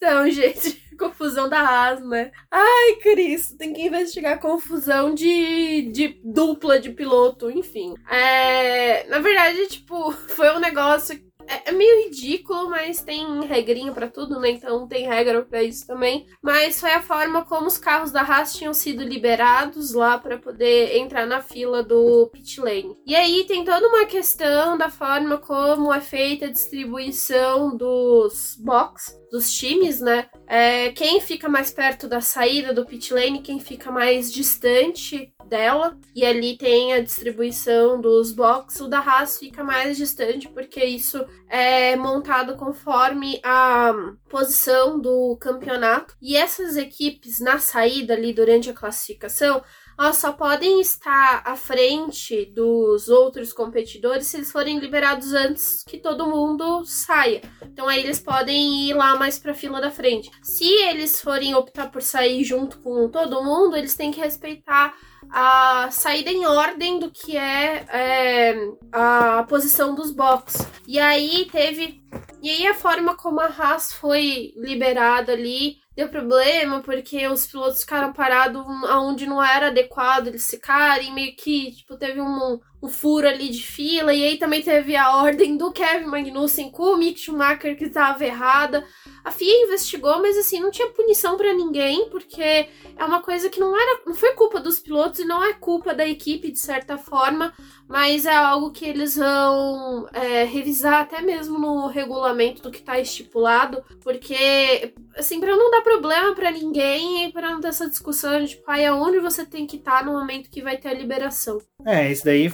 [0.05, 2.31] Então, gente, confusão da Haas, né?
[2.51, 7.95] Ai, Cristo, tem que investigar confusão de, de dupla de piloto, enfim.
[8.11, 11.19] É, na verdade, tipo, foi um negócio.
[11.49, 14.51] É, é meio ridículo, mas tem regrinha pra tudo, né?
[14.51, 16.27] Então tem regra pra isso também.
[16.43, 20.97] Mas foi a forma como os carros da Haas tinham sido liberados lá pra poder
[20.97, 22.97] entrar na fila do pit lane.
[23.07, 29.19] E aí tem toda uma questão da forma como é feita a distribuição dos box,
[29.31, 30.29] dos times, né?
[30.47, 35.97] É, quem fica mais perto da saída do pit lane, quem fica mais distante dela.
[36.15, 38.81] E ali tem a distribuição dos box.
[38.81, 43.93] O da Haas fica mais distante, porque isso é montado conforme a
[44.29, 46.15] posição do campeonato.
[46.21, 49.63] E essas equipes na saída ali durante a classificação.
[49.99, 55.99] Elas só podem estar à frente dos outros competidores se eles forem liberados antes que
[55.99, 57.43] todo mundo saia.
[57.63, 60.31] Então aí eles podem ir lá mais pra fila da frente.
[60.43, 64.95] Se eles forem optar por sair junto com todo mundo, eles têm que respeitar
[65.31, 70.67] a saída em ordem do que é, é, a posição dos box.
[70.87, 72.03] E aí teve.
[72.43, 77.81] E aí a forma como a Haas foi liberada ali deu problema, porque os pilotos
[77.81, 83.27] ficaram parados onde não era adequado eles ficarem, meio que, tipo, teve um, um furo
[83.27, 87.19] ali de fila, e aí também teve a ordem do Kevin Magnussen com o Mick
[87.19, 88.85] Schumacher que estava errada.
[89.25, 93.59] A FIA investigou, mas assim, não tinha punição para ninguém, porque é uma coisa que
[93.59, 96.99] não era, não foi culpa dos pilotos e não é culpa da equipe de certa
[96.99, 97.55] forma,
[97.89, 103.01] mas é algo que eles vão é, revisar até mesmo no regulamento do que tá
[103.01, 108.41] estipulado, porque assim, para não dar problema para ninguém e para não ter essa discussão
[108.41, 111.59] de tipo, aonde você tem que estar no momento que vai ter a liberação.
[111.87, 112.53] É, isso daí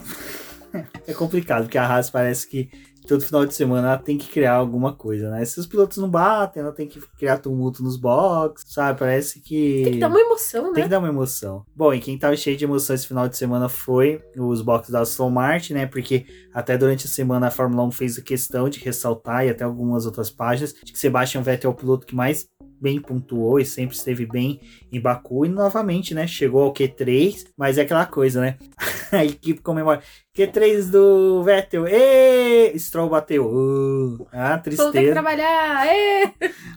[1.06, 2.70] é complicado, porque a Haas parece que
[3.06, 5.44] todo final de semana ela tem que criar alguma coisa, né?
[5.44, 8.98] Se os pilotos não batem, ela tem que criar tumulto nos boxes, sabe?
[8.98, 9.82] Parece que.
[9.84, 10.82] Tem que dar uma emoção, Tem né?
[10.82, 11.64] que dar uma emoção.
[11.74, 15.00] Bom, e quem tava cheio de emoção esse final de semana foi os boxes da
[15.00, 15.86] Aston Martin, né?
[15.86, 19.64] Porque até durante a semana a Fórmula 1 fez a questão de ressaltar, e até
[19.64, 22.48] algumas outras páginas, de que Sebastian Vettel é o piloto que mais
[22.80, 25.44] bem pontuou e sempre esteve bem em Baku.
[25.44, 26.26] E novamente, né?
[26.26, 28.56] Chegou ao Q3, mas é aquela coisa, né?
[29.12, 30.02] a equipe comemora.
[30.36, 31.86] Q3 do Vettel.
[31.86, 32.72] Ê!
[32.78, 33.46] Stroll bateu.
[33.46, 35.12] Uh, ah, Vamos ter que tristeza.
[35.12, 35.86] trabalhar.
[35.86, 36.32] É.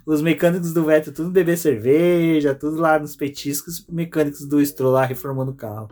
[0.05, 4.91] Os mecânicos do Vettel tudo beber cerveja, tudo lá nos petiscos, os mecânicos do Stroll
[4.91, 5.89] lá reformando o carro.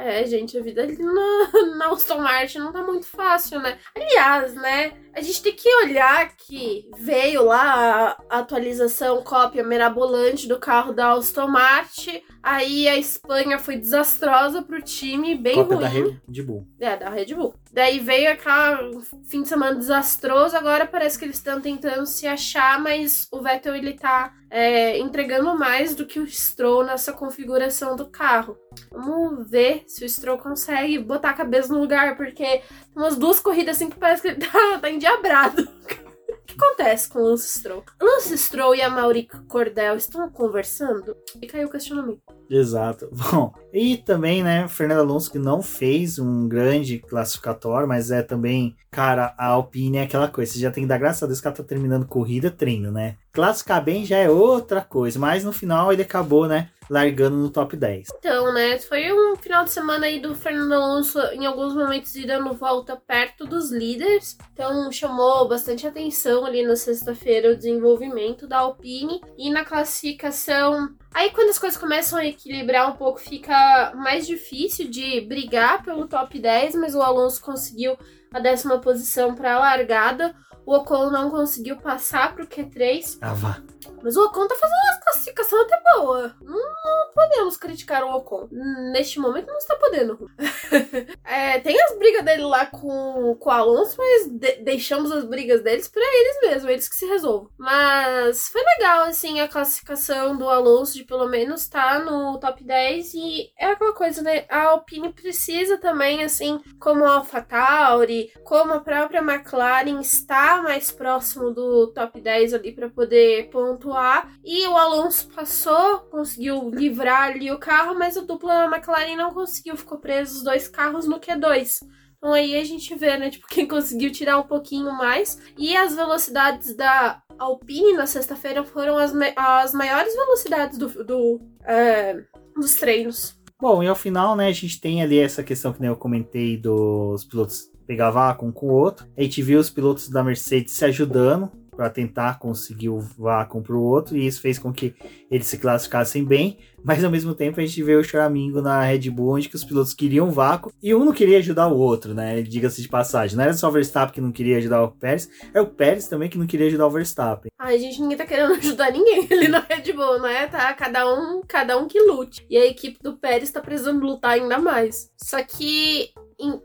[0.00, 3.76] É, gente, a vida ali na, na Aston Martin não tá muito fácil, né?
[3.96, 4.92] Aliás, né?
[5.12, 11.10] A gente tem que olhar que veio lá a atualização cópia mirabolante do carro da
[11.14, 12.22] Aston Martin.
[12.50, 15.84] Aí a Espanha foi desastrosa pro time, bem Cópia ruim.
[15.84, 16.66] da Red Bull.
[16.80, 17.54] É, da Red Bull.
[17.70, 18.90] Daí veio aquela
[19.26, 23.76] fim de semana desastroso, agora parece que eles estão tentando se achar, mas o Vettel
[23.76, 28.56] ele tá é, entregando mais do que o Stroll nessa configuração do carro.
[28.90, 32.62] Vamos ver se o Stroll consegue botar a cabeça no lugar, porque tem
[32.96, 35.68] umas duas corridas assim que parece que ele tá, tá endiabrado.
[36.48, 37.84] Que acontece com Lance Stroll?
[38.00, 41.14] Lance Stroll e a Maurica Cordel estão conversando?
[41.40, 42.22] E caiu o questionamento.
[42.48, 43.10] Exato.
[43.12, 48.74] Bom, e também, né, Fernando Alonso que não fez um grande classificatório, mas é também,
[48.90, 51.46] cara, a Alpine é aquela coisa, você já tem que dar graças a Deus que
[51.46, 53.16] ela tá terminando corrida, treino, né?
[53.38, 57.76] Classificar bem já é outra coisa, mas no final ele acabou, né, largando no top
[57.76, 58.08] 10.
[58.18, 62.26] Então, né, foi um final de semana aí do Fernando Alonso, em alguns momentos, ir
[62.26, 64.36] dando volta perto dos líderes.
[64.52, 69.20] Então, chamou bastante atenção ali na sexta-feira o desenvolvimento da Alpine.
[69.38, 70.88] E na classificação.
[71.14, 76.08] Aí, quando as coisas começam a equilibrar um pouco, fica mais difícil de brigar pelo
[76.08, 77.96] top 10, mas o Alonso conseguiu
[78.34, 80.34] a décima posição para a largada.
[80.68, 83.16] O Ocon não conseguiu passar para o Q3.
[83.22, 83.62] Ah, vá.
[84.02, 86.34] Mas o Ocon tá fazendo uma classificação até boa.
[86.42, 88.48] Não, podemos criticar o Ocon.
[88.92, 90.30] Neste momento não está podendo.
[91.24, 95.62] É, tem as brigas dele lá com, com o Alonso, mas de- deixamos as brigas
[95.62, 97.50] deles pra eles mesmos, eles que se resolvam.
[97.58, 103.12] Mas foi legal, assim, a classificação do Alonso de pelo menos estar no top 10
[103.14, 104.44] e é aquela coisa, né?
[104.48, 111.50] A Alpine precisa também, assim, como a AlphaTauri, como a própria McLaren, estar mais próximo
[111.50, 114.32] do top 10 ali para poder pontuar.
[114.44, 119.76] E o Alonso passou, conseguiu livrar ali o carro, mas a dupla McLaren não conseguiu,
[119.76, 121.80] ficou preso os dois carros no Q2.
[122.18, 125.38] Então aí a gente vê, né, tipo, quem conseguiu tirar um pouquinho mais.
[125.56, 132.20] E as velocidades da Alpine na sexta-feira foram as, as maiores velocidades do, do é,
[132.56, 133.38] dos treinos.
[133.60, 136.56] Bom, e ao final, né, a gente tem ali essa questão que nem eu comentei
[136.56, 139.06] dos pilotos pegar vácuo um com o outro.
[139.16, 143.74] A gente viu os pilotos da Mercedes se ajudando para tentar conseguir o vácuo para
[143.74, 144.94] o outro, e isso fez com que
[145.30, 149.10] eles se classificassem bem, mas ao mesmo tempo a gente vê o choramingo na Red
[149.10, 152.40] Bull, onde que os pilotos queriam vácuo e um não queria ajudar o outro, né?
[152.42, 153.36] Diga-se de passagem.
[153.36, 156.28] Não era só o Verstappen que não queria ajudar o Pérez, é o Pérez também
[156.28, 157.50] que não queria ajudar o Verstappen.
[157.58, 160.46] Ai, gente, ninguém tá querendo ajudar ninguém ali na Red Bull, né?
[160.46, 162.46] Tá cada um, cada um que lute.
[162.48, 165.10] E a equipe do Pérez tá precisando lutar ainda mais.
[165.16, 166.10] Só que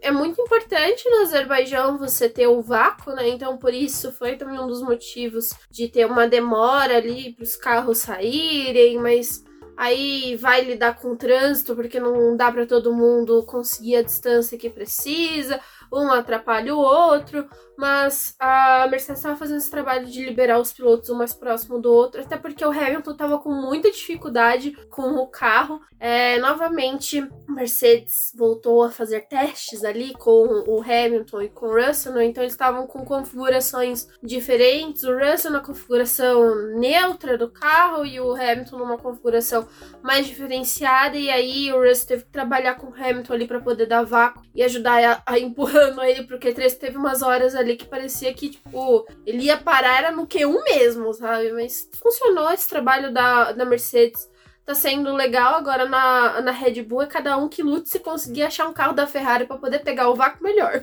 [0.02, 3.28] é muito importante no Azerbaijão você ter o vácuo, né?
[3.30, 7.56] Então, por isso foi também um dos motivos de ter uma demora ali para os
[7.56, 8.04] carros
[8.54, 9.44] saírem, mas
[9.76, 14.58] aí vai lidar com o trânsito porque não dá para todo mundo conseguir a distância
[14.58, 15.60] que precisa
[15.94, 21.10] um atrapalha o outro, mas a Mercedes estava fazendo esse trabalho de liberar os pilotos
[21.10, 25.28] um mais próximo do outro, até porque o Hamilton estava com muita dificuldade com o
[25.28, 25.82] carro.
[26.00, 32.14] É, novamente, Mercedes voltou a fazer testes ali com o Hamilton e com o Russell,
[32.14, 32.26] né?
[32.26, 35.04] então eles estavam com configurações diferentes.
[35.04, 39.68] O Russell na configuração neutra do carro e o Hamilton numa configuração
[40.02, 43.86] mais diferenciada, e aí o Russell teve que trabalhar com o Hamilton ali para poder
[43.86, 46.78] dar vácuo e ajudar a, a empurrar empurrando ele pro Q3.
[46.78, 51.14] Teve umas horas ali que parecia que, tipo, ele ia parar, era no Q1 mesmo,
[51.14, 51.52] sabe?
[51.52, 54.30] Mas funcionou esse trabalho da, da Mercedes.
[54.66, 58.44] Tá sendo legal agora na, na Red Bull é cada um que lute se conseguir
[58.44, 60.82] achar um carro da Ferrari para poder pegar o vácuo melhor.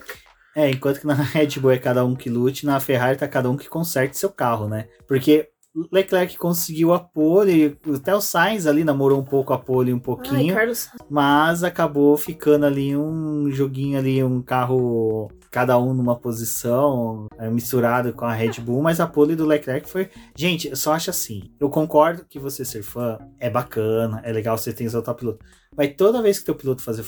[0.55, 3.49] É, enquanto que na Red Bull é cada um que lute, na Ferrari tá cada
[3.49, 4.87] um que conserte seu carro, né?
[5.09, 5.49] Porque
[5.93, 10.57] Leclerc conseguiu a pole, até o Sainz ali namorou um pouco a pole um pouquinho,
[10.57, 10.73] Ai,
[11.09, 18.13] mas acabou ficando ali um joguinho ali, um carro cada um numa posição, é, misturado
[18.13, 20.09] com a Red Bull, mas a pole do Leclerc foi.
[20.37, 21.53] Gente, eu só acho assim.
[21.59, 25.45] Eu concordo que você ser fã é bacana, é legal você ter o top piloto.
[25.81, 27.03] Mas toda vez que teu piloto fazer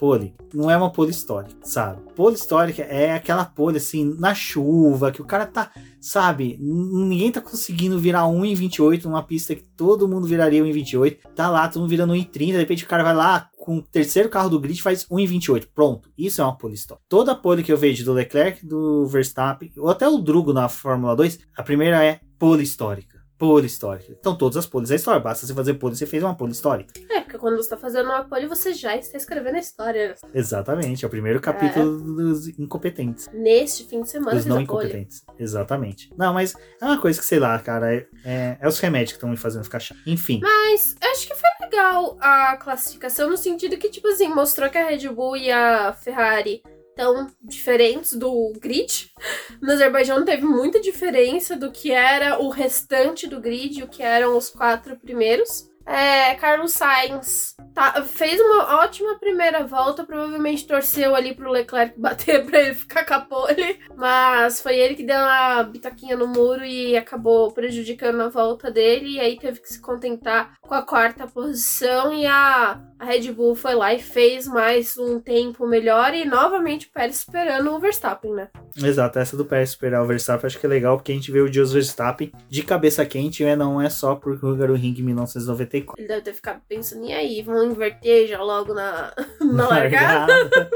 [0.00, 2.02] pole, não é uma pole histórica, sabe?
[2.16, 6.58] Pole histórica é aquela pole assim, na chuva, que o cara tá, sabe?
[6.60, 10.72] Ninguém tá conseguindo virar 1 em 28 numa pista que todo mundo viraria 1 em
[10.72, 11.28] 28.
[11.36, 13.76] Tá lá, todo mundo virando 1 em 30, de repente o cara vai lá com
[13.76, 15.68] o terceiro carro do grid faz 1 em 28.
[15.72, 17.06] Pronto, isso é uma pole histórica.
[17.08, 21.14] Toda pole que eu vejo do Leclerc, do Verstappen, ou até o Drugo na Fórmula
[21.14, 24.16] 2, a primeira é pole histórica pole histórica.
[24.18, 25.20] Então todas as poles é história.
[25.20, 26.92] Basta você fazer pole, você fez uma pole histórica.
[27.10, 30.14] É, porque quando você está fazendo uma pole, você já está escrevendo a história.
[30.34, 32.22] Exatamente, é o primeiro capítulo é.
[32.22, 33.28] dos incompetentes.
[33.32, 34.36] Neste fim de semana.
[34.36, 35.20] Dos não incompetentes.
[35.20, 35.42] Pole.
[35.42, 36.10] Exatamente.
[36.16, 39.16] Não, mas é uma coisa que, sei lá, cara, é, é, é os remédios que
[39.16, 40.00] estão me fazendo ficar chato.
[40.06, 40.40] Enfim.
[40.42, 44.86] Mas acho que foi legal a classificação no sentido que, tipo assim, mostrou que a
[44.86, 46.62] Red Bull e a Ferrari
[46.96, 49.12] tão diferentes do grid.
[49.60, 54.36] No Azerbaijão teve muita diferença do que era o restante do grid, o que eram
[54.36, 55.70] os quatro primeiros.
[55.86, 62.44] É, Carlos Sainz tá, fez uma ótima primeira volta, provavelmente torceu ali pro Leclerc bater
[62.44, 66.64] pra ele ficar com a pole, mas foi ele que deu uma bitaquinha no muro
[66.64, 71.28] e acabou prejudicando a volta dele, e aí teve que se contentar com a quarta
[71.28, 76.24] posição e a, a Red Bull foi lá e fez mais um tempo melhor e
[76.24, 78.48] novamente o Pérez esperando o Verstappen, né?
[78.76, 81.40] Exato, essa do Pérez esperar o Verstappen acho que é legal porque a gente vê
[81.40, 83.56] o Jos Verstappen de cabeça quente, né?
[83.56, 86.00] não é só por Hungaroring em 1994.
[86.00, 90.50] Ele deve ter ficado pensando, e aí, vamos inverter já logo na, na largada?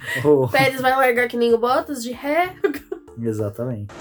[0.24, 0.48] oh.
[0.48, 2.54] Pérez vai largar que nem o Bottas de ré?
[3.20, 3.92] Exatamente.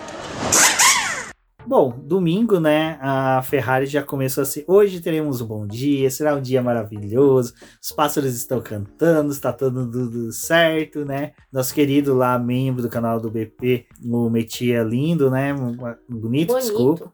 [1.67, 2.98] Bom, domingo, né?
[3.02, 4.63] A Ferrari já começou assim.
[4.67, 7.54] Hoje teremos um bom dia, será um dia maravilhoso.
[7.82, 11.34] Os pássaros estão cantando, está tudo, tudo certo, né?
[11.52, 15.54] Nosso querido lá, membro do canal do BP, o Metia lindo, né?
[15.54, 16.56] Bonito, Bonito.
[16.56, 17.13] desculpa.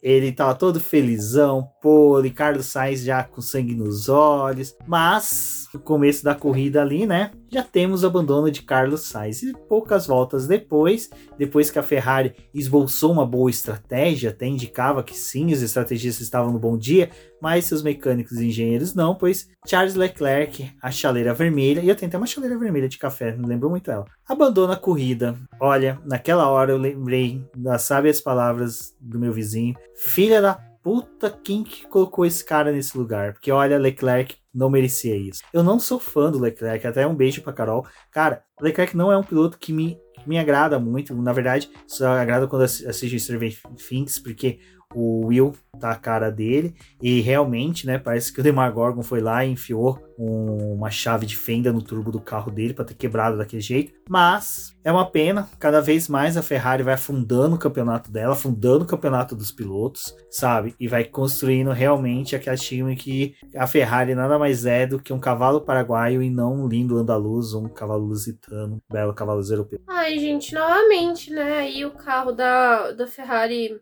[0.00, 4.76] Ele tava todo felizão, pole, Carlos Sainz já com sangue nos olhos.
[4.86, 7.30] Mas, no começo da corrida ali, né?
[7.50, 9.42] Já temos o abandono de Carlos Sainz.
[9.42, 15.16] E poucas voltas depois, depois que a Ferrari esboçou uma boa estratégia, até indicava que
[15.16, 17.10] sim, os estrategistas estavam no bom dia,
[17.40, 22.08] mas seus mecânicos e engenheiros não, pois Charles Leclerc, a chaleira vermelha, e eu tenho
[22.08, 25.36] até uma chaleira vermelha de café, não lembro muito ela, abandona a corrida.
[25.60, 30.54] Olha, naquela hora eu lembrei das sábias palavras do meu vizinho, filha da
[30.86, 33.32] puta, quem que colocou esse cara nesse lugar?
[33.32, 35.42] Porque olha, Leclerc não merecia isso.
[35.52, 37.86] Eu não sou fã do Leclerc, até um beijo pra Carol.
[38.10, 41.14] Cara, Leclerc não é um piloto que me me agrada muito.
[41.14, 43.56] Na verdade, só agrada quando assisto Stranger
[43.88, 44.58] Things, porque
[44.94, 49.44] o Will tá a cara dele e realmente, né, parece que o Demagorgon foi lá
[49.44, 53.36] e enfiou um, uma chave de fenda no turbo do carro dele para ter quebrado
[53.36, 53.92] daquele jeito.
[54.08, 58.84] Mas é uma pena, cada vez mais a Ferrari vai afundando o campeonato dela, afundando
[58.84, 60.74] o campeonato dos pilotos, sabe?
[60.80, 65.20] E vai construindo realmente aquele time que a Ferrari nada mais é do que um
[65.20, 69.80] cavalo paraguaio e não um lindo andaluz, um cavalo lusitano, um belo cavalo europeu.
[69.86, 71.58] Ai, gente, novamente, né?
[71.58, 73.78] Aí o carro da, da Ferrari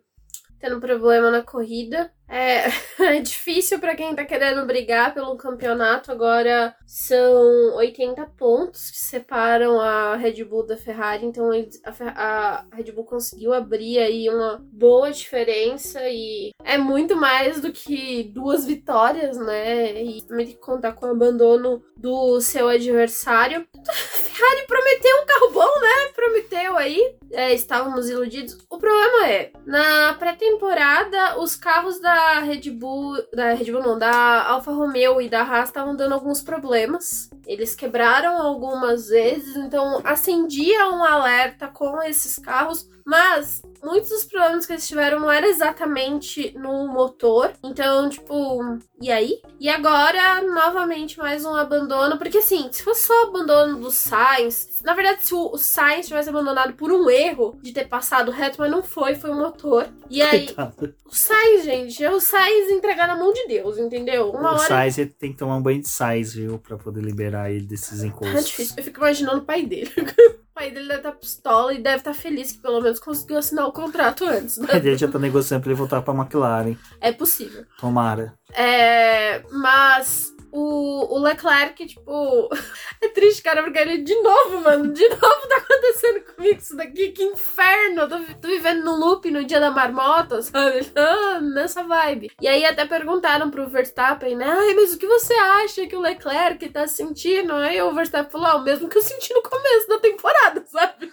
[0.58, 2.12] tendo problema na corrida.
[2.28, 2.64] É,
[3.16, 6.10] é difícil para quem tá querendo brigar pelo campeonato.
[6.10, 11.26] Agora são 80 pontos que separam a Red Bull da Ferrari.
[11.26, 11.50] Então
[11.84, 17.72] a, a Red Bull conseguiu abrir aí uma boa diferença e é muito mais do
[17.72, 20.02] que duas vitórias, né?
[20.02, 23.66] E também tem que contar com o abandono do seu adversário.
[23.86, 26.12] A Ferrari prometeu um carro bom, né?
[26.14, 27.16] Prometeu aí.
[27.30, 28.58] É, estávamos iludidos.
[28.68, 33.98] O problema é, na pré-temporada, os carros da da Red Bull, da Red Bull não,
[33.98, 37.28] da Alfa Romeo e da Haas estavam dando alguns problemas.
[37.44, 44.64] Eles quebraram algumas vezes, então acendia um alerta com esses carros, mas muitos dos problemas
[44.64, 47.52] que eles tiveram não era exatamente no motor.
[47.62, 49.40] Então, tipo, e aí?
[49.60, 52.16] E agora, novamente, mais um abandono.
[52.16, 56.30] Porque assim, se fosse só o abandono do Sainz, na verdade, se o Sainz tivesse
[56.30, 59.86] abandonado por um erro de ter passado reto, mas não foi, foi o motor.
[60.08, 60.94] E aí, Coitado.
[61.04, 64.30] o Sainz, gente, é o Sainz entregar na mão de Deus, entendeu?
[64.30, 64.58] Uma o hora...
[64.58, 66.58] Sainz tem que tomar um banho de Sainz, viu?
[66.58, 68.38] Pra poder liberar ele desses é encostos.
[68.38, 68.74] É difícil.
[68.78, 69.92] Eu fico imaginando o pai dele.
[70.54, 73.00] O pai dele deve estar tá pistola e deve estar tá feliz que pelo menos
[73.00, 74.56] conseguiu assinar o contrato antes.
[74.56, 74.78] Né?
[74.78, 76.76] Dele já tá negociando pra ele voltar pra McLaren.
[77.00, 77.64] É possível.
[77.80, 78.34] Tomara.
[78.52, 79.42] É.
[79.50, 82.48] Mas o, o Leclerc, tipo.
[83.02, 84.92] é triste, cara, porque ele de novo, mano.
[84.92, 87.10] De novo tá acontecendo comigo isso daqui.
[87.10, 88.08] Que inferno!
[88.08, 90.84] Tô, tô vivendo no loop no dia da marmota, sabe?
[90.96, 92.30] Ah, nessa vibe.
[92.40, 94.46] E aí até perguntaram pro Verstappen, né?
[94.48, 97.52] Ai, mas o que você acha que o Leclerc tá sentindo?
[97.52, 101.12] Aí o Verstappen falou: ah, o mesmo que eu senti no começo da temporada, sabe?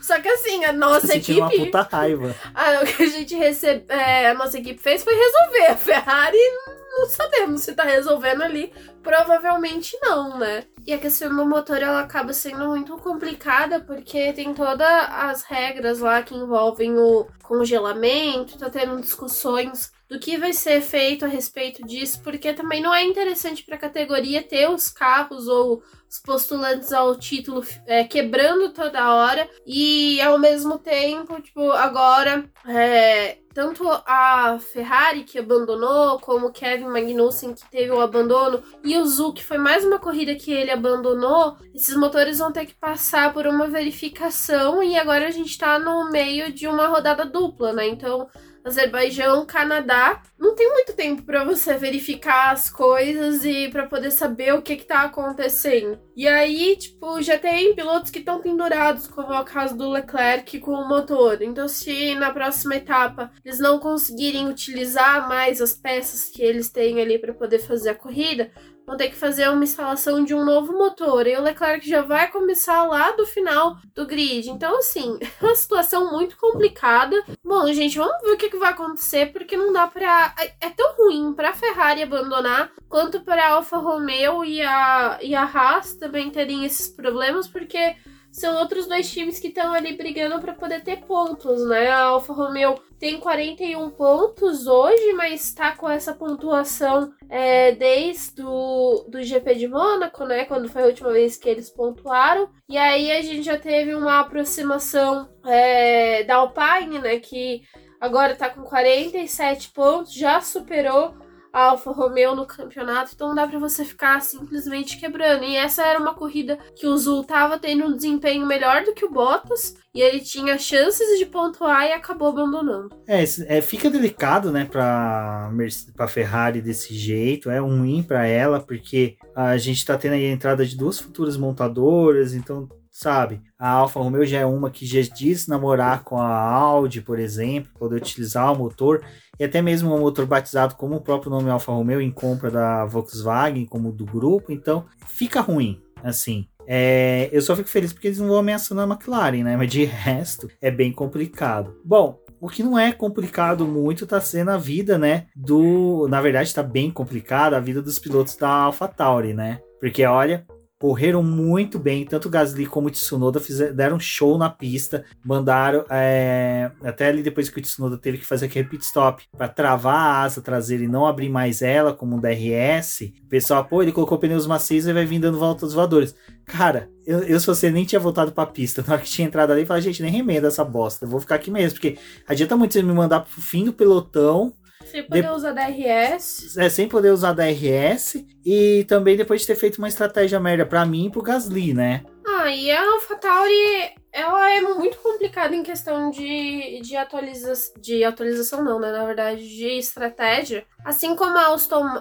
[0.00, 1.40] Só que assim, a nossa tá equipe.
[1.40, 2.34] Uma puta raiva.
[2.54, 3.84] A, o que a gente recebe.
[3.88, 5.66] É, a nossa equipe fez foi resolver.
[5.66, 8.72] A Ferrari não sabemos se tá resolvendo ali.
[9.02, 10.64] Provavelmente não, né?
[10.86, 16.00] E a questão do motor ela acaba sendo muito complicada porque tem todas as regras
[16.00, 21.86] lá que envolvem o congelamento, tá tendo discussões do que vai ser feito a respeito
[21.86, 26.92] disso, porque também não é interessante para a categoria ter os carros ou os postulantes
[26.92, 34.58] ao título é, quebrando toda hora e ao mesmo tempo, tipo, agora é, tanto a
[34.58, 39.44] Ferrari que abandonou, como o Kevin Magnussen que teve o abandono e o Zu que
[39.44, 43.68] foi mais uma corrida que ele abandonou, esses motores vão ter que passar por uma
[43.68, 47.86] verificação e agora a gente tá no meio de uma rodada dupla, né?
[47.86, 48.28] Então
[48.64, 54.54] Azerbaijão, Canadá, não tem muito tempo para você verificar as coisas e para poder saber
[54.54, 55.98] o que que tá acontecendo.
[56.16, 60.58] E aí, tipo, já tem pilotos que estão pendurados, como é o caso do Leclerc
[60.60, 61.40] com o motor.
[61.40, 67.00] Então, se na próxima etapa eles não conseguirem utilizar mais as peças que eles têm
[67.00, 68.50] ali para poder fazer a corrida,
[68.86, 71.26] vão ter que fazer uma instalação de um novo motor.
[71.26, 74.50] E o Leclerc já vai começar lá do final do grid.
[74.50, 77.16] Então, assim, é uma situação muito complicada.
[77.44, 80.34] Bom, gente, vamos ver o que, vai acontecer, porque não dá pra.
[80.38, 85.34] É, é tão ruim pra Ferrari abandonar, quanto para a Alfa Romeo e a, e
[85.34, 87.96] a Haas também terem esses problemas, porque
[88.32, 91.88] são outros dois times que estão ali brigando para poder ter pontos, né?
[91.88, 99.04] A Alfa Romeo tem 41 pontos hoje, mas está com essa pontuação é, desde o
[99.08, 100.44] do GP de Mônaco, né?
[100.44, 102.48] Quando foi a última vez que eles pontuaram.
[102.68, 107.18] E aí a gente já teve uma aproximação é, da Alpine, né?
[107.18, 107.62] Que
[108.00, 111.14] agora está com 47 pontos, já superou
[111.52, 115.44] a Alfa Romeo no campeonato, então não dá para você ficar simplesmente quebrando.
[115.44, 119.04] E essa era uma corrida que o Zul tava tendo um desempenho melhor do que
[119.04, 122.90] o Bottas, e ele tinha chances de pontuar e acabou abandonando.
[123.06, 125.50] É, é fica delicado, né, para
[125.96, 130.32] para Ferrari desse jeito, é ruim para ela porque a gente tá tendo aí a
[130.32, 133.40] entrada de duas futuras montadoras, então sabe?
[133.58, 137.70] A Alfa Romeo já é uma que já diz namorar com a Audi, por exemplo,
[137.78, 139.02] poder utilizar o motor
[139.38, 142.84] e até mesmo um motor batizado como o próprio nome Alfa Romeo em compra da
[142.84, 146.46] Volkswagen, como do grupo, então fica ruim, assim.
[146.66, 149.56] É, eu só fico feliz porque eles não vão ameaçando a McLaren, né?
[149.56, 151.74] Mas de resto é bem complicado.
[151.84, 155.26] Bom, o que não é complicado muito tá sendo a vida, né?
[155.34, 156.06] Do.
[156.08, 159.60] Na verdade, tá bem complicada a vida dos pilotos da AlphaTauri, né?
[159.80, 160.46] Porque olha,
[160.80, 166.70] correram muito bem, tanto Gasly como o Tsunoda fizeram, deram show na pista, mandaram é,
[166.82, 170.22] até ali depois que o Tsunoda teve que fazer aquele pit stop para travar a
[170.22, 174.18] asa traseira e não abrir mais ela como um DRS, o pessoal, pô, ele colocou
[174.18, 176.14] pneus macios e vai vir dando voltas voadoras.
[176.46, 179.52] Cara, eu, eu se você nem tinha voltado pra pista, na hora que tinha entrado
[179.52, 182.56] ali, eu falei, gente, nem remenda essa bosta, eu vou ficar aqui mesmo, porque adianta
[182.56, 184.54] muito você me mandar pro fim do pelotão
[184.90, 185.28] sem poder de...
[185.28, 186.56] usar DRS.
[186.56, 188.24] É, sem poder usar DRS.
[188.44, 192.02] E também depois de ter feito uma estratégia merda pra mim e pro Gasly, né?
[192.26, 198.64] Ah, e a AlphaTauri ela é muito complicada em questão de, de, atualiza de atualização,
[198.64, 198.90] não, né?
[198.90, 200.66] Na verdade, de estratégia.
[200.84, 201.56] Assim como a,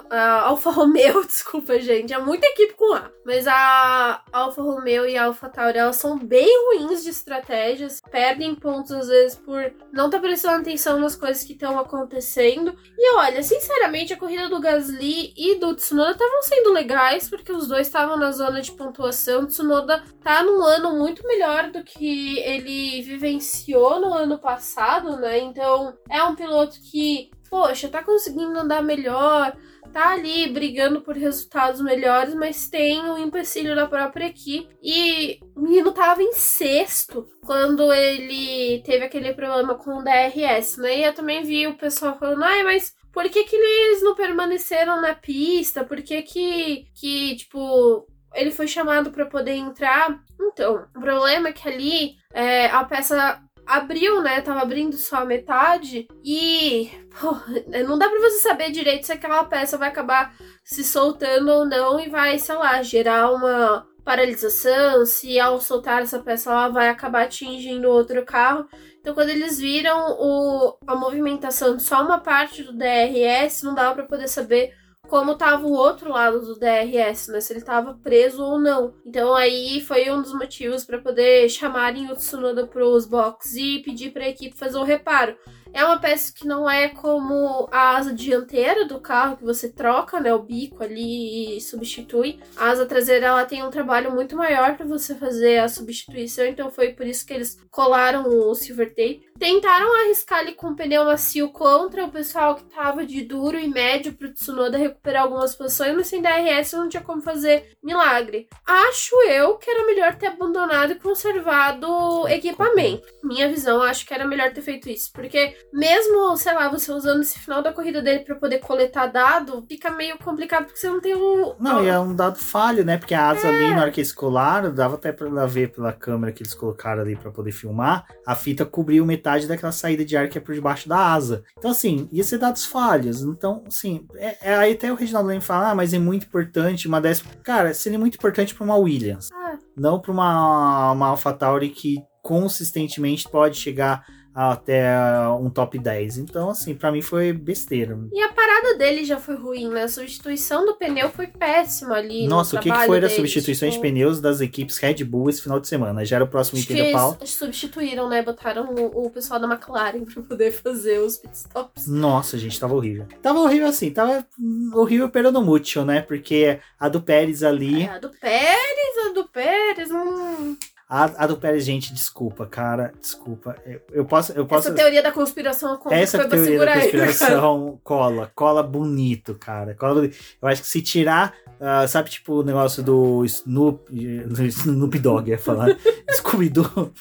[0.10, 3.12] a Alfa Romeo, desculpa, gente, é muita equipe com A.
[3.26, 8.56] Mas a Alfa Romeo e a Alfa Tauri, elas são bem ruins de estratégias, perdem
[8.56, 12.76] pontos às vezes por não estar tá prestando atenção nas coisas que estão acontecendo.
[12.98, 17.68] E olha, sinceramente, a corrida do Gasly e do Tsunoda estavam sendo legais, porque os
[17.68, 19.44] dois estavam na zona de pontuação.
[19.44, 25.18] O Tsunoda tá num ano muito melhor do que que ele vivenciou no ano passado,
[25.18, 25.38] né?
[25.40, 29.54] Então é um piloto que, poxa, tá conseguindo andar melhor,
[29.92, 34.74] tá ali brigando por resultados melhores, mas tem o um empecilho da própria equipe.
[34.82, 41.00] E o menino tava em sexto quando ele teve aquele problema com o DRS, né?
[41.00, 45.02] E eu também vi o pessoal falando, ai, mas por que, que eles não permaneceram
[45.02, 45.84] na pista?
[45.84, 48.08] Por que que, que tipo,
[48.40, 50.20] ele foi chamado para poder entrar.
[50.40, 54.42] Então, o problema é que ali é, a peça abriu, né?
[54.42, 57.36] Tava abrindo só a metade e pô,
[57.88, 60.34] não dá para você saber direito se aquela peça vai acabar
[60.64, 66.20] se soltando ou não e vai, sei lá, gerar uma paralisação, se ao soltar essa
[66.20, 68.68] peça ela vai acabar atingindo outro carro.
[69.00, 73.96] Então, quando eles viram o, a movimentação de só uma parte do DRS, não dava
[73.96, 74.74] para poder saber
[75.10, 77.42] como tava o outro lado do DRS, né?
[77.42, 78.94] Se ele tava preso ou não.
[79.06, 84.12] Então aí foi um dos motivos para poder chamarem o Tsunoda pros boxes e pedir
[84.12, 85.36] para a equipe fazer o reparo.
[85.74, 90.20] É uma peça que não é como a asa dianteira do carro, que você troca,
[90.20, 92.40] né, o bico ali e substitui.
[92.58, 96.70] A asa traseira ela tem um trabalho muito maior para você fazer a substituição, então
[96.72, 99.30] foi por isso que eles colaram o silver tape.
[99.38, 104.14] Tentaram arriscar ali com pneu macio contra o pessoal que tava de duro e médio
[104.14, 108.48] pro Tsunoda recuperar algumas posições, mas sem DRS não tinha como fazer milagre.
[108.66, 113.08] Acho eu que era melhor ter abandonado e conservado o equipamento.
[113.24, 117.22] Minha visão, acho que era melhor ter feito isso, porque mesmo, sei lá, você usando
[117.22, 121.00] esse final da corrida dele para poder coletar dado, fica meio complicado porque você não
[121.00, 121.56] tem um.
[121.60, 122.98] Não, e é um dado falho, né?
[122.98, 123.50] Porque a asa é.
[123.50, 127.02] ali, na hora que eles colaram, dava até pra ver pela câmera que eles colocaram
[127.02, 130.56] ali para poder filmar, a fita cobriu metade daquela saída de ar que é por
[130.56, 131.44] debaixo da asa.
[131.58, 133.22] Então, assim, ia ser dados falhos.
[133.22, 136.88] Então, assim, é, é aí até o Reginaldo Leme fala, ah, mas é muito importante
[136.88, 137.32] uma décima.
[137.44, 139.30] Cara, seria muito importante para uma Williams.
[139.34, 139.58] Ah.
[139.76, 144.06] Não para uma, uma AlphaTauri que consistentemente pode chegar
[144.48, 144.98] até
[145.38, 146.20] um top 10.
[146.20, 148.00] Então, assim, para mim foi besteira.
[148.14, 149.84] E a parada dele já foi ruim, né?
[149.84, 152.26] A substituição do pneu foi péssima ali.
[152.26, 153.86] Nossa, o que, que foi das substituições tipo...
[153.86, 156.06] de pneus das equipes Red Bull esse final de semana?
[156.06, 157.18] Já era o próximo Império Pau.
[157.26, 158.22] Substituíram, né?
[158.22, 161.88] Botaram o, o, pessoal da McLaren pra poder fazer os pitstops.
[161.88, 163.08] Nossa, gente, tava horrível.
[163.22, 164.26] Tava horrível assim, tava
[164.74, 166.02] horrível pelo mútil, né?
[166.02, 167.84] Porque a do Pérez ali.
[167.84, 169.92] É, a do Pérez, a do Pérez.
[169.92, 170.56] Hum...
[170.90, 173.56] A, a do Pérez, gente, desculpa, cara, desculpa.
[173.64, 174.70] Eu, eu posso, eu posso.
[174.70, 179.76] Essa teoria da conspiração Essa teoria da conspiração ele, cola, cola bonito, cara.
[179.76, 180.10] Cola
[180.42, 183.86] Eu acho que se tirar, uh, sabe, tipo o negócio do Snoop,
[184.26, 185.78] do Snoop Dogg, ia falar,
[186.10, 186.92] Scooby-Doo,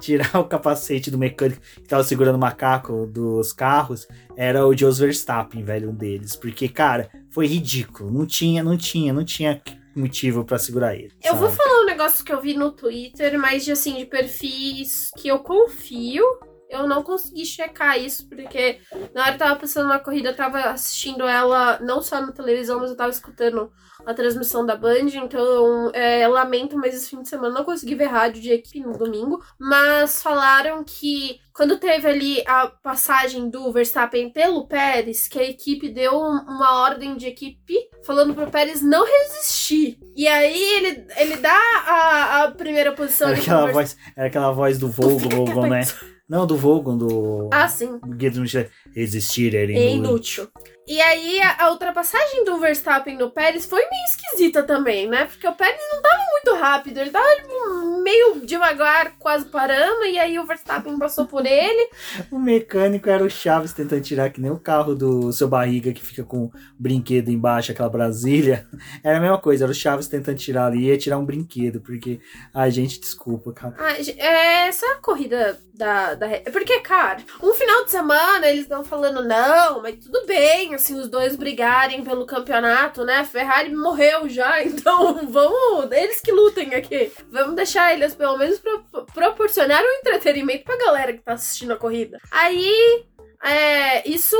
[0.00, 5.00] tirar o capacete do mecânico que tava segurando o macaco dos carros, era o Jos
[5.00, 6.36] Verstappen, velho, um deles.
[6.36, 8.08] Porque, cara, foi ridículo.
[8.08, 9.60] Não tinha, não tinha, não tinha
[9.94, 11.12] motivo para segurar ele.
[11.22, 15.10] Eu vou falar um negócio que eu vi no Twitter, mas de assim, de perfis
[15.16, 16.24] que eu confio.
[16.72, 18.80] Eu não consegui checar isso, porque
[19.14, 22.32] na hora que eu tava passando na corrida, eu tava assistindo ela não só na
[22.32, 23.70] televisão, mas eu tava escutando
[24.06, 28.06] a transmissão da Band, então é, lamento, mas esse fim de semana não consegui ver
[28.06, 29.40] rádio de equipe no domingo.
[29.58, 35.90] Mas falaram que quando teve ali a passagem do Verstappen pelo Pérez, que a equipe
[35.90, 39.98] deu uma ordem de equipe falando pro Pérez não resistir.
[40.16, 43.28] E aí ele, ele dá a, a primeira posição.
[43.28, 45.82] Era aquela, voz, era aquela voz do Volgo, né?
[46.32, 47.50] Não, do Vogon, do.
[47.52, 47.98] Ah, sim.
[48.02, 49.86] Do Existir era inútil.
[49.86, 50.48] É inútil.
[50.86, 55.26] E aí a, a, ultrapassagem do Verstappen no Pérez foi meio esquisita também, né?
[55.26, 60.18] Porque o Pérez não tava muito rápido, ele tava tipo, meio devagar, quase parando, e
[60.18, 61.88] aí o Verstappen passou por ele.
[62.32, 66.02] o mecânico era o Chaves tentando tirar que nem o carro do seu barriga que
[66.04, 68.66] fica com brinquedo embaixo, aquela Brasília.
[69.04, 72.20] Era a mesma coisa, era o Chaves tentando tirar ali, ia tirar um brinquedo, porque
[72.52, 73.74] a gente desculpa, cara.
[73.78, 76.28] Ah, é, essa corrida da, da.
[76.52, 81.08] Porque, cara, um final de semana eles estão falando, não, mas tudo bem, assim, os
[81.08, 83.24] dois brigarem pelo campeonato, né?
[83.24, 85.90] Ferrari morreu já, então vamos.
[85.92, 87.12] Eles que lutem aqui.
[87.30, 91.76] Vamos deixar eles, pelo menos, pro, proporcionar um entretenimento pra galera que tá assistindo a
[91.76, 92.18] corrida.
[92.30, 93.04] Aí.
[93.44, 94.36] É, isso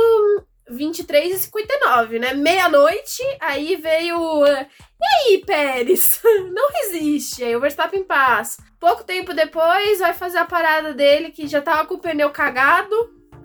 [0.69, 2.33] 23 e 59, né?
[2.33, 4.45] Meia-noite, aí veio.
[4.45, 6.21] E aí, Pérez?
[6.53, 7.43] Não resiste.
[7.43, 8.63] Aí o Verstappen passa.
[8.79, 12.95] Pouco tempo depois, vai fazer a parada dele que já tava com o pneu cagado.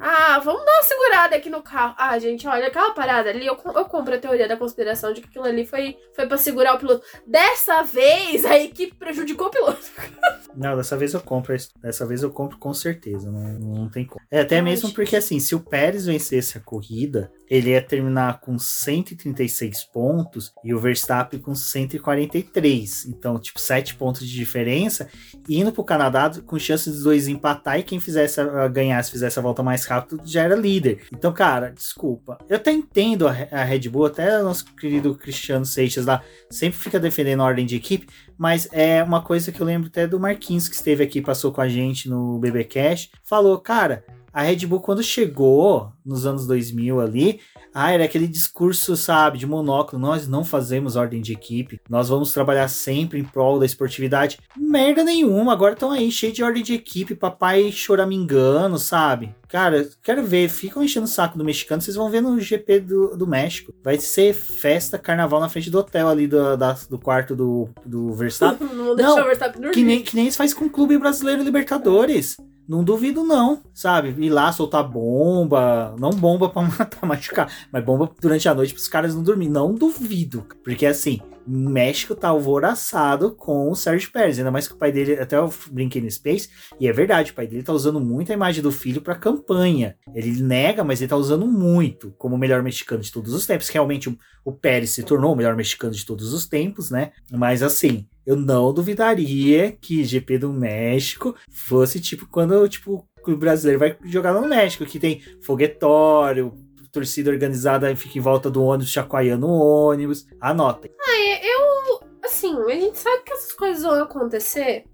[0.00, 1.94] Ah, vamos dar uma segurada aqui no carro.
[1.98, 5.28] Ah, gente, olha, aquela parada ali, eu, eu compro a teoria da conspiração de que
[5.28, 7.04] aquilo ali foi, foi pra segurar o piloto.
[7.26, 9.84] Dessa vez, a equipe prejudicou o piloto.
[10.54, 11.54] Não, dessa vez eu compro.
[11.80, 13.30] Dessa vez eu compro com certeza.
[13.30, 14.20] Não, não tem como.
[14.28, 18.58] É, até mesmo porque, assim, se o Pérez vencesse a corrida, ele ia terminar com
[18.58, 23.06] 136 pontos e o Verstappen com 143.
[23.06, 25.08] Então, tipo, 7 pontos de diferença.
[25.48, 29.42] Indo pro Canadá com chances dos dois empatar e quem fizesse a, ganhasse, fizesse a
[29.42, 31.06] volta mais rápido, já era líder.
[31.12, 32.38] Então, cara, desculpa.
[32.48, 36.78] Eu até entendo a, a Red Bull, até o nosso querido Cristiano Seixas lá sempre
[36.78, 40.20] fica defendendo a ordem de equipe, mas é uma coisa que eu lembro até do
[40.20, 44.66] Marquinhos que esteve aqui, passou com a gente no BB Cash, falou, cara, a Red
[44.66, 47.40] Bull, quando chegou nos anos 2000 ali,
[47.74, 50.00] ah, era aquele discurso, sabe, de monóculo.
[50.00, 51.80] Nós não fazemos ordem de equipe.
[51.88, 54.38] Nós vamos trabalhar sempre em prol da esportividade.
[54.56, 55.52] Merda nenhuma.
[55.52, 57.14] Agora estão aí, cheio de ordem de equipe.
[57.14, 59.34] Papai choramingando, sabe?
[59.48, 60.48] Cara, quero ver.
[60.48, 61.80] Ficam enchendo o saco do mexicano.
[61.80, 63.72] Vocês vão ver no GP do, do México.
[63.82, 68.12] Vai ser festa, carnaval na frente do hotel ali do, da, do quarto do, do
[68.12, 68.66] Verstappen.
[68.74, 69.74] não, não, o Verstappen dormir.
[69.74, 72.36] Que nem, que nem isso faz com o Clube Brasileiro Libertadores.
[72.68, 74.14] Não duvido, não, sabe?
[74.18, 75.96] Ir lá soltar bomba.
[75.98, 79.48] Não bomba pra matar, machucar, mas bomba durante a noite pros caras não dormir.
[79.48, 80.44] Não duvido.
[80.62, 84.38] Porque assim, México tá alvoraçado com o Sérgio Pérez.
[84.38, 87.34] Ainda mais que o pai dele, até eu brinquei no Space, e é verdade, o
[87.34, 89.96] pai dele tá usando muito a imagem do filho pra campanha.
[90.14, 93.68] Ele nega, mas ele tá usando muito como o melhor mexicano de todos os tempos.
[93.68, 97.12] Realmente o, o Pérez se tornou o melhor mexicano de todos os tempos, né?
[97.30, 103.78] Mas assim, eu não duvidaria que GP do México fosse tipo quando tipo, o brasileiro
[103.78, 106.52] vai jogar no México, que tem foguetório,
[106.92, 110.26] torcida organizada fica em volta do ônibus chacoalhando o ônibus.
[110.40, 110.90] Anotem.
[111.00, 114.84] Ah, eu assim, a gente sabe que essas coisas vão acontecer.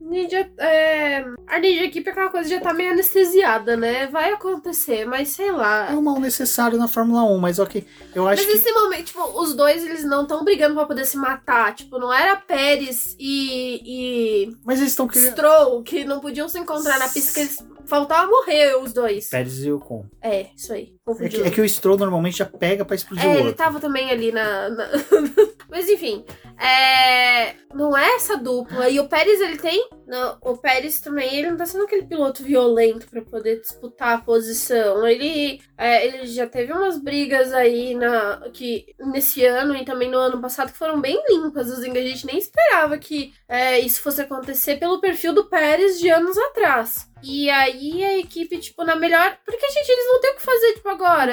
[0.59, 4.07] A, é, a de equipe, aquela coisa já tá meio anestesiada, né?
[4.07, 5.90] Vai acontecer, mas sei lá.
[5.90, 7.86] É um mal necessário na Fórmula 1, mas ok.
[8.14, 8.59] Eu acho mas que...
[8.59, 11.74] esse momento, tipo, os dois eles não estão brigando pra poder se matar.
[11.74, 13.80] Tipo, não era Pérez e.
[13.84, 15.32] e mas eles estão querendo.
[15.32, 19.28] Stroll, que não podiam se encontrar na pista, que eles faltava morrer os dois.
[19.28, 20.07] Pérez e Ocon.
[20.22, 20.95] É, isso aí.
[21.07, 23.48] É que, é que, o Stroll normalmente já pega pra explodir é, o outro.
[23.48, 24.70] ele tava também ali na.
[24.70, 24.88] na...
[25.68, 26.24] Mas enfim,
[26.59, 27.57] é...
[27.74, 28.88] não é essa dupla.
[28.88, 29.86] E o Pérez, ele tem.
[30.07, 34.20] Não, o Pérez também, ele não tá sendo aquele piloto violento para poder disputar a
[34.20, 35.07] posição.
[35.07, 40.18] Ele, é, ele já teve umas brigas aí na, que, nesse ano e também no
[40.18, 41.70] ano passado que foram bem limpas.
[41.70, 46.09] Assim, a gente nem esperava que é, isso fosse acontecer pelo perfil do Pérez de
[46.09, 47.12] anos atrás.
[47.26, 49.38] E aí a equipe, tipo, na melhor.
[49.46, 51.32] Porque, gente, eles não têm o que fazer, tipo, agora.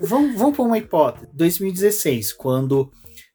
[0.00, 1.28] Vamos, vamos pôr uma hipótese.
[1.32, 2.90] 2016, quando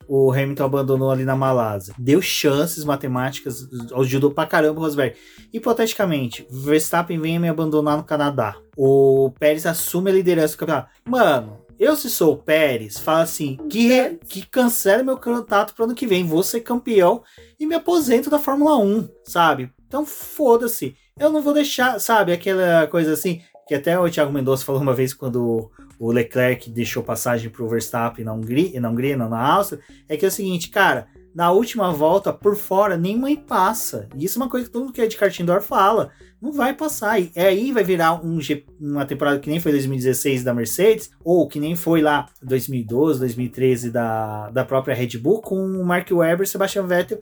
[0.07, 1.93] o Hamilton abandonou ali na Malásia.
[1.97, 5.15] Deu chances matemáticas, ajudou pra caramba o Rosberg.
[5.51, 8.55] Hipoteticamente, Verstappen vem me abandonar no Canadá.
[8.75, 10.89] O Pérez assume a liderança do campeonato.
[11.05, 15.95] Mano, eu, se sou o Pérez, falo assim: que, que cancele meu contato pro ano
[15.95, 17.21] que vem, vou ser campeão
[17.59, 19.71] e me aposento da Fórmula 1, sabe?
[19.85, 20.95] Então foda-se.
[21.19, 24.93] Eu não vou deixar, sabe, aquela coisa assim, que até o Thiago Mendonça falou uma
[24.93, 29.39] vez quando o Leclerc deixou passagem para o Verstappen na Hungria, na Hungria, não, na
[29.39, 31.07] Áustria, é que é o seguinte, cara,
[31.37, 34.09] na última volta, por fora, nem mãe passa.
[34.15, 36.09] E isso é uma coisa que todo mundo que é de kart indoor fala.
[36.41, 37.19] Não vai passar.
[37.19, 38.39] E aí vai virar um,
[38.79, 43.91] uma temporada que nem foi 2016 da Mercedes, ou que nem foi lá 2012, 2013
[43.91, 47.19] da, da própria Red Bull, com o Mark Webber e Sebastian Vettel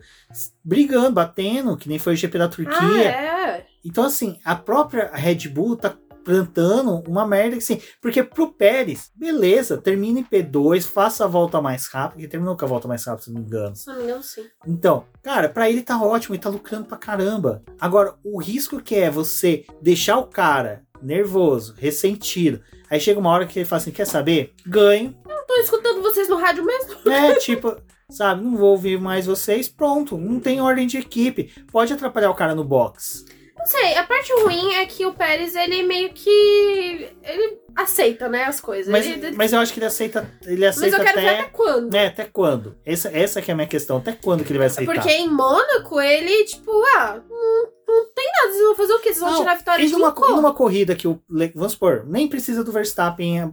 [0.63, 2.77] brigando, batendo, que nem foi o GP da Turquia.
[2.79, 3.65] Ah, é?
[3.83, 5.93] Então, assim, a própria Red Bull tá
[6.25, 7.79] plantando uma merda assim.
[8.01, 12.65] Porque pro Pérez, beleza, termina em P2, faça a volta mais rápida, que terminou com
[12.65, 13.75] a volta mais rápida, se não me engano.
[13.75, 14.43] Se não me engano, sim.
[14.67, 17.63] Então, cara, para ele tá ótimo, ele tá lucrando pra caramba.
[17.79, 22.59] Agora, o risco que é você deixar o cara nervoso, ressentido,
[22.89, 24.53] aí chega uma hora que ele fala assim: quer saber?
[24.65, 25.15] Ganho.
[25.29, 26.95] Eu não tô escutando vocês no rádio mesmo.
[27.05, 27.75] É, tipo,
[28.09, 31.53] sabe, não vou ouvir mais vocês, pronto, não tem ordem de equipe.
[31.71, 33.25] Pode atrapalhar o cara no box.
[33.65, 37.09] Não sei, a parte ruim é que o Pérez, ele meio que.
[37.23, 38.91] Ele aceita, né, as coisas.
[38.91, 40.29] Mas, ele, mas eu acho que ele aceita.
[40.45, 41.39] Ele mas aceita eu quero ver até.
[41.39, 41.91] até quando.
[41.91, 42.77] Né, até quando?
[42.85, 43.97] Essa, essa que é a minha questão.
[43.97, 44.93] Até quando que ele vai aceitar?
[44.93, 48.53] Porque em Mônaco, ele, tipo, ah, não, não tem nada.
[48.53, 49.09] Vocês vão fazer o quê?
[49.09, 51.19] Vocês vão Não, tirar a vitória de numa, mim e numa corrida que o.
[51.55, 53.49] Vamos supor, nem precisa do Verstappen eh,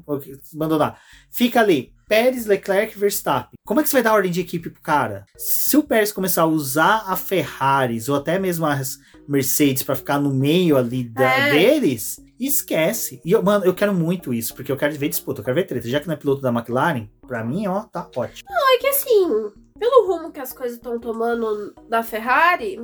[0.54, 1.00] abandonar.
[1.30, 1.94] Fica ali.
[2.06, 3.54] Pérez, Leclerc, Verstappen.
[3.64, 5.24] Como é que você vai dar ordem de equipe pro cara?
[5.38, 8.98] Se o Pérez começar a usar a Ferraris ou até mesmo as
[9.32, 11.50] Mercedes pra ficar no meio ali da- É.
[11.52, 13.20] deles, esquece.
[13.24, 15.64] E eu, mano, eu quero muito isso, porque eu quero ver disputa, eu quero ver
[15.64, 15.88] treta.
[15.88, 18.48] Já que não é piloto da McLaren, pra mim, ó, tá ótimo.
[18.74, 22.80] É que assim, pelo rumo que as coisas estão tomando da Ferrari,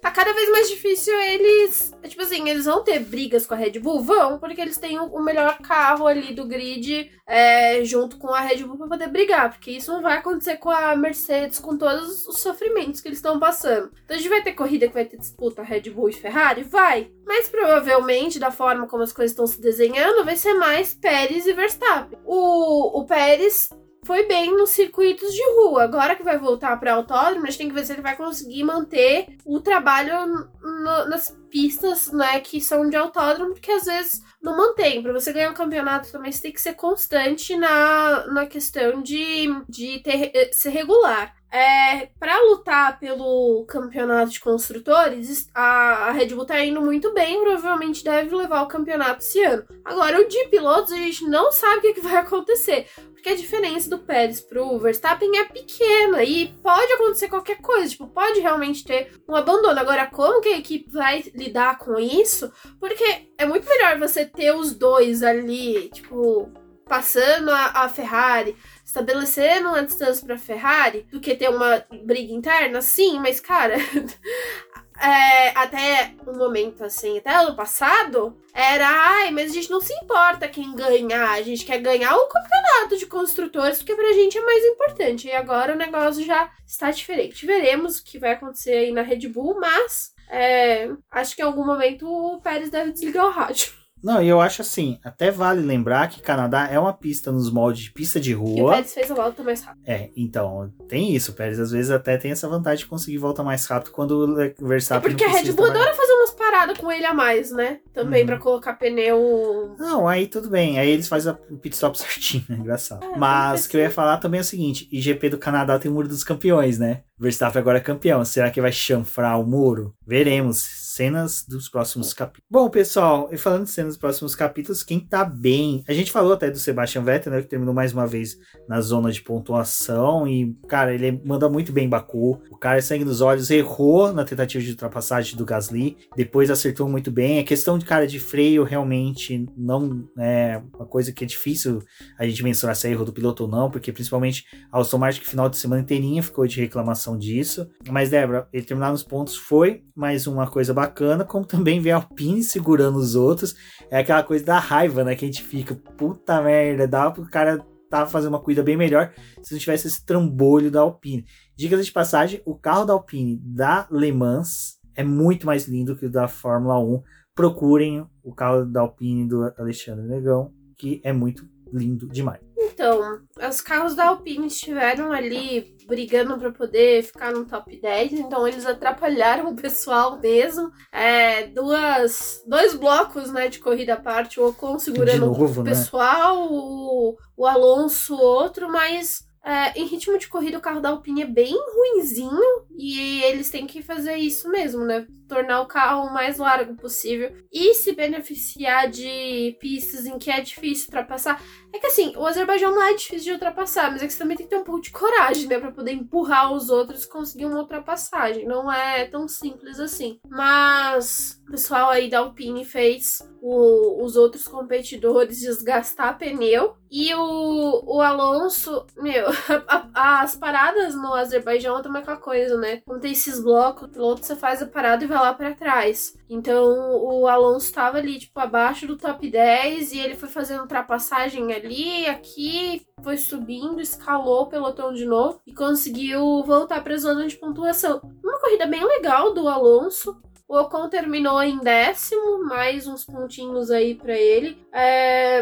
[0.00, 1.92] tá cada vez mais difícil eles.
[2.04, 4.02] Tipo assim, eles vão ter brigas com a Red Bull?
[4.02, 8.64] Vão, porque eles têm o melhor carro ali do grid é, junto com a Red
[8.64, 9.50] Bull pra poder brigar.
[9.50, 13.38] Porque isso não vai acontecer com a Mercedes, com todos os sofrimentos que eles estão
[13.38, 13.90] passando.
[14.04, 16.62] Então a gente vai ter corrida que vai ter disputa Red Bull e Ferrari?
[16.64, 17.10] Vai.
[17.24, 21.52] Mas provavelmente, da forma como as coisas estão se desenhando, vai ser mais Pérez e
[21.52, 22.18] Verstappen.
[22.24, 23.68] O, o Pérez
[24.04, 25.84] foi bem nos circuitos de rua.
[25.84, 28.64] Agora que vai voltar para autódromo, a gente tem que ver se ele vai conseguir
[28.64, 30.26] manter o trabalho
[30.62, 35.02] no- nas pistas, né, que são de autódromo, porque às vezes não mantém.
[35.02, 39.46] Para você ganhar um campeonato também você tem que ser constante na, na questão de,
[39.68, 41.34] de ter, eh, ser regular.
[41.52, 47.40] É, para lutar pelo campeonato de construtores, a, a Red Bull tá indo muito bem,
[47.42, 49.64] provavelmente deve levar o campeonato esse ano.
[49.84, 52.86] Agora, o de pilotos, a gente não sabe o que, que vai acontecer.
[53.20, 57.90] Porque a diferença do Pérez pro Verstappen é pequena e pode acontecer qualquer coisa.
[57.90, 59.78] Tipo, pode realmente ter um abandono.
[59.78, 62.50] Agora, como que a equipe vai lidar com isso?
[62.78, 66.50] Porque é muito melhor você ter os dois ali, tipo,
[66.90, 68.56] passando a, a Ferrari,
[68.90, 73.76] estabelecendo uma distância pra Ferrari, do que ter uma briga interna, sim, mas, cara.
[75.00, 79.94] é, até um momento assim, até ano passado, era, ai, mas a gente não se
[79.94, 84.44] importa quem ganhar, a gente quer ganhar o campeonato de construtores, porque pra gente é
[84.44, 85.28] mais importante.
[85.28, 87.46] E agora o negócio já está diferente.
[87.46, 91.64] Veremos o que vai acontecer aí na Red Bull, mas é, acho que em algum
[91.64, 93.79] momento o Pérez deve desligar o rádio.
[94.02, 97.84] Não, e eu acho assim, até vale lembrar que Canadá é uma pista nos moldes
[97.84, 98.72] de pista de E o rua.
[98.72, 99.82] Pérez fez a volta mais rápido.
[99.86, 101.32] É, então, tem isso.
[101.32, 104.26] O Pérez às vezes até tem essa vantagem de conseguir volta mais rápido quando o
[104.26, 107.50] Le- É Verstappen porque a Red Bull adora fazer umas paradas com ele a mais,
[107.50, 107.80] né?
[107.92, 108.26] Também Uhum.
[108.26, 109.74] pra colocar pneu.
[109.78, 110.78] Não, aí tudo bem.
[110.78, 112.56] Aí eles fazem o pit stop certinho, né?
[112.56, 113.04] Engraçado.
[113.04, 115.90] É, Mas o que eu ia falar também é o seguinte: IGP do Canadá tem
[115.90, 117.02] o muro dos campeões, né?
[117.18, 118.24] Verstappen agora é campeão.
[118.24, 119.94] Será que vai chanfrar o muro?
[120.06, 120.79] Veremos.
[121.00, 122.46] Cenas dos próximos capítulos.
[122.50, 125.82] Bom, pessoal, e falando de cenas dos próximos capítulos, quem tá bem.
[125.88, 127.40] A gente falou até do Sebastian Vettel, né?
[127.40, 128.36] Que terminou mais uma vez
[128.68, 130.28] na zona de pontuação.
[130.28, 132.42] E, cara, ele manda muito bem em Baku.
[132.50, 135.96] O cara é sangue nos olhos, errou na tentativa de ultrapassagem do Gasly.
[136.14, 137.38] Depois acertou muito bem.
[137.38, 141.82] A questão de cara de freio realmente não é uma coisa que é difícil
[142.18, 145.20] a gente mensurar se é erro do piloto ou não, porque principalmente a Aston Martin
[145.22, 147.66] que final de semana inteirinha ficou de reclamação disso.
[147.88, 150.89] Mas, Débora, ele terminar nos pontos foi mais uma coisa bacana,
[151.24, 153.54] como também ver a Alpine segurando os outros.
[153.90, 155.14] É aquela coisa da raiva, né?
[155.14, 159.12] Que a gente fica, puta merda, dá pro cara tá fazendo uma corrida bem melhor
[159.42, 161.26] se não tivesse esse trambolho da Alpine.
[161.56, 166.06] Diga de passagem, o carro da Alpine da Le Mans é muito mais lindo que
[166.06, 167.02] o da Fórmula 1.
[167.34, 172.49] Procurem o carro da Alpine do Alexandre Negão, que é muito lindo demais.
[172.62, 178.46] Então, os carros da Alpine estiveram ali brigando para poder ficar no top 10, então
[178.46, 180.70] eles atrapalharam o pessoal mesmo.
[180.92, 185.70] É, duas, dois blocos né, de corrida à parte, o Ocon segurando novo, o né?
[185.70, 191.22] pessoal, o, o Alonso outro, mas é, em ritmo de corrida o carro da Alpine
[191.22, 195.06] é bem ruinzinho e eles têm que fazer isso mesmo, né?
[195.28, 200.40] Tornar o carro o mais largo possível e se beneficiar de pistas em que é
[200.40, 201.40] difícil ultrapassar.
[201.72, 204.36] É que assim, o Azerbaijão não é difícil de ultrapassar, mas é que você também
[204.36, 205.58] tem que ter um pouco de coragem, né?
[205.58, 208.44] Pra poder empurrar os outros e conseguir uma ultrapassagem.
[208.44, 210.18] Não é tão simples assim.
[210.28, 216.74] Mas o pessoal aí da Alpine fez o- os outros competidores desgastar pneu.
[216.90, 219.26] E o, o Alonso, meu,
[219.94, 222.82] a- as paradas no Azerbaijão é aquela coisa, né?
[222.84, 226.14] Quando tem esses blocos, o piloto você faz a parada e vai lá pra trás.
[226.28, 226.66] Então
[227.02, 232.06] o Alonso tava ali, tipo, abaixo do top 10 e ele foi fazendo ultrapassagem ali,
[232.06, 238.00] aqui, foi subindo, escalou o pelotão de novo e conseguiu voltar pra zona de pontuação.
[238.22, 240.20] Uma corrida bem legal do Alonso.
[240.48, 244.60] O Ocon terminou em décimo, mais uns pontinhos aí pra ele.
[244.74, 245.40] É,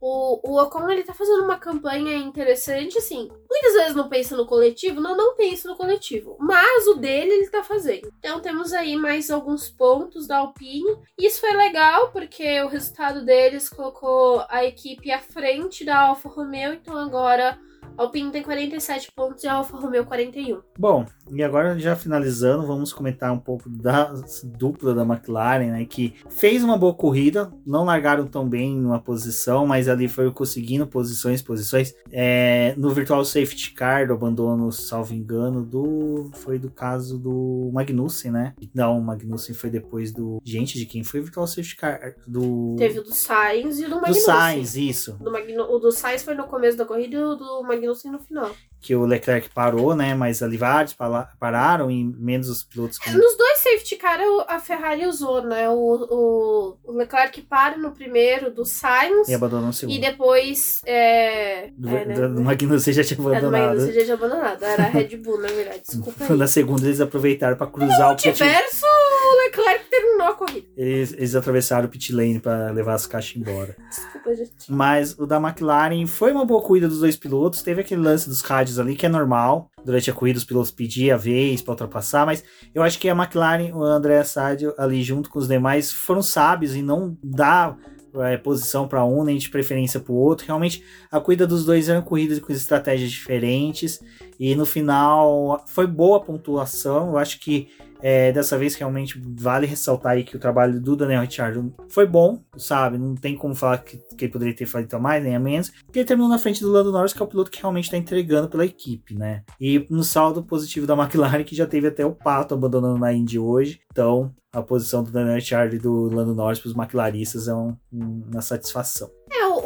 [0.00, 3.28] o, o Ocon ele tá fazendo uma campanha interessante, assim.
[3.50, 6.36] Muitas vezes não pensa no coletivo, não, não pensa no coletivo.
[6.38, 8.12] Mas o dele ele tá fazendo.
[8.18, 10.96] Então temos aí mais alguns pontos da Alpine.
[11.18, 16.74] Isso foi legal, porque o resultado deles colocou a equipe à frente da Alfa Romeo.
[16.74, 17.58] Então agora
[17.98, 20.62] Alpine tem 47 pontos e a Alfa Romeo 41.
[20.78, 24.12] Bom, e agora já finalizando, vamos comentar um pouco da
[24.44, 29.66] dupla da McLaren, né, que fez uma boa corrida, não largaram tão bem numa posição,
[29.66, 31.94] mas ali foi conseguindo posições, posições.
[32.10, 38.30] É, no Virtual Safety Car, do abandono, salvo engano, do foi do caso do Magnussen,
[38.30, 38.54] né?
[38.74, 40.40] Não, o Magnussen foi depois do...
[40.44, 42.14] Gente, de quem foi o Virtual Safety Car?
[42.26, 42.76] Do...
[42.78, 44.22] Teve o do Sainz e o do Magnussen.
[44.22, 45.12] Do Sainz, isso.
[45.20, 45.30] Do.
[45.70, 48.50] O do Sainz foi no começo da corrida e o do Magnussen no final.
[48.80, 50.14] Que o Leclerc parou, né?
[50.14, 50.94] Mas ali vários
[51.38, 52.98] pararam e menos os pilotos.
[52.98, 53.10] Que...
[53.10, 55.68] Nos dois safety car a Ferrari usou, né?
[55.68, 59.28] O, o, o Leclerc para no primeiro do Sainz.
[59.28, 59.94] E abandonou no segundo.
[59.94, 60.82] E depois.
[60.84, 62.14] É, do, é, né?
[62.14, 63.44] do Magnussen já tinha abandonado.
[63.44, 64.62] É, do Magnussen já tinha abandonado.
[64.62, 65.82] Era a Red Bull, na verdade.
[65.86, 66.24] Desculpa.
[66.30, 66.36] Aí.
[66.36, 68.86] Na segunda eles aproveitaram para cruzar o multiverso,
[69.28, 70.66] o Leclerc terminou a corrida.
[70.76, 73.76] Eles, eles atravessaram o pit lane para levar as caixas embora.
[73.88, 74.52] Desculpa, gente.
[74.68, 77.62] Mas o da McLaren foi uma boa corrida dos dois pilotos.
[77.62, 79.70] Teve aquele lance dos rádios ali que é normal.
[79.84, 83.14] Durante a corrida, os pilotos pediam a vez para ultrapassar, mas eu acho que a
[83.14, 87.78] McLaren, o André Sadio, ali junto com os demais, foram sábios em não dar
[88.16, 90.46] é, posição para um, nem de preferência para o outro.
[90.46, 94.00] Realmente, a corrida dos dois eram corridas com estratégias diferentes.
[94.38, 97.10] E no final, foi boa a pontuação.
[97.10, 97.68] Eu acho que
[98.02, 102.42] é, dessa vez realmente vale ressaltar aí que o trabalho do Daniel Ricciardo foi bom,
[102.56, 102.98] sabe?
[102.98, 105.70] Não tem como falar que, que ele poderia ter feito a mais nem a menos,
[105.84, 107.96] porque ele terminou na frente do Lando Norris, que é o piloto que realmente está
[107.96, 109.42] entregando pela equipe, né?
[109.60, 113.38] E no saldo positivo da McLaren, que já teve até o Pato abandonando na Indy
[113.38, 117.54] hoje, então a posição do Daniel Ricciardo e do Lando Norris para os McLaristas é
[117.54, 119.10] um, uma satisfação.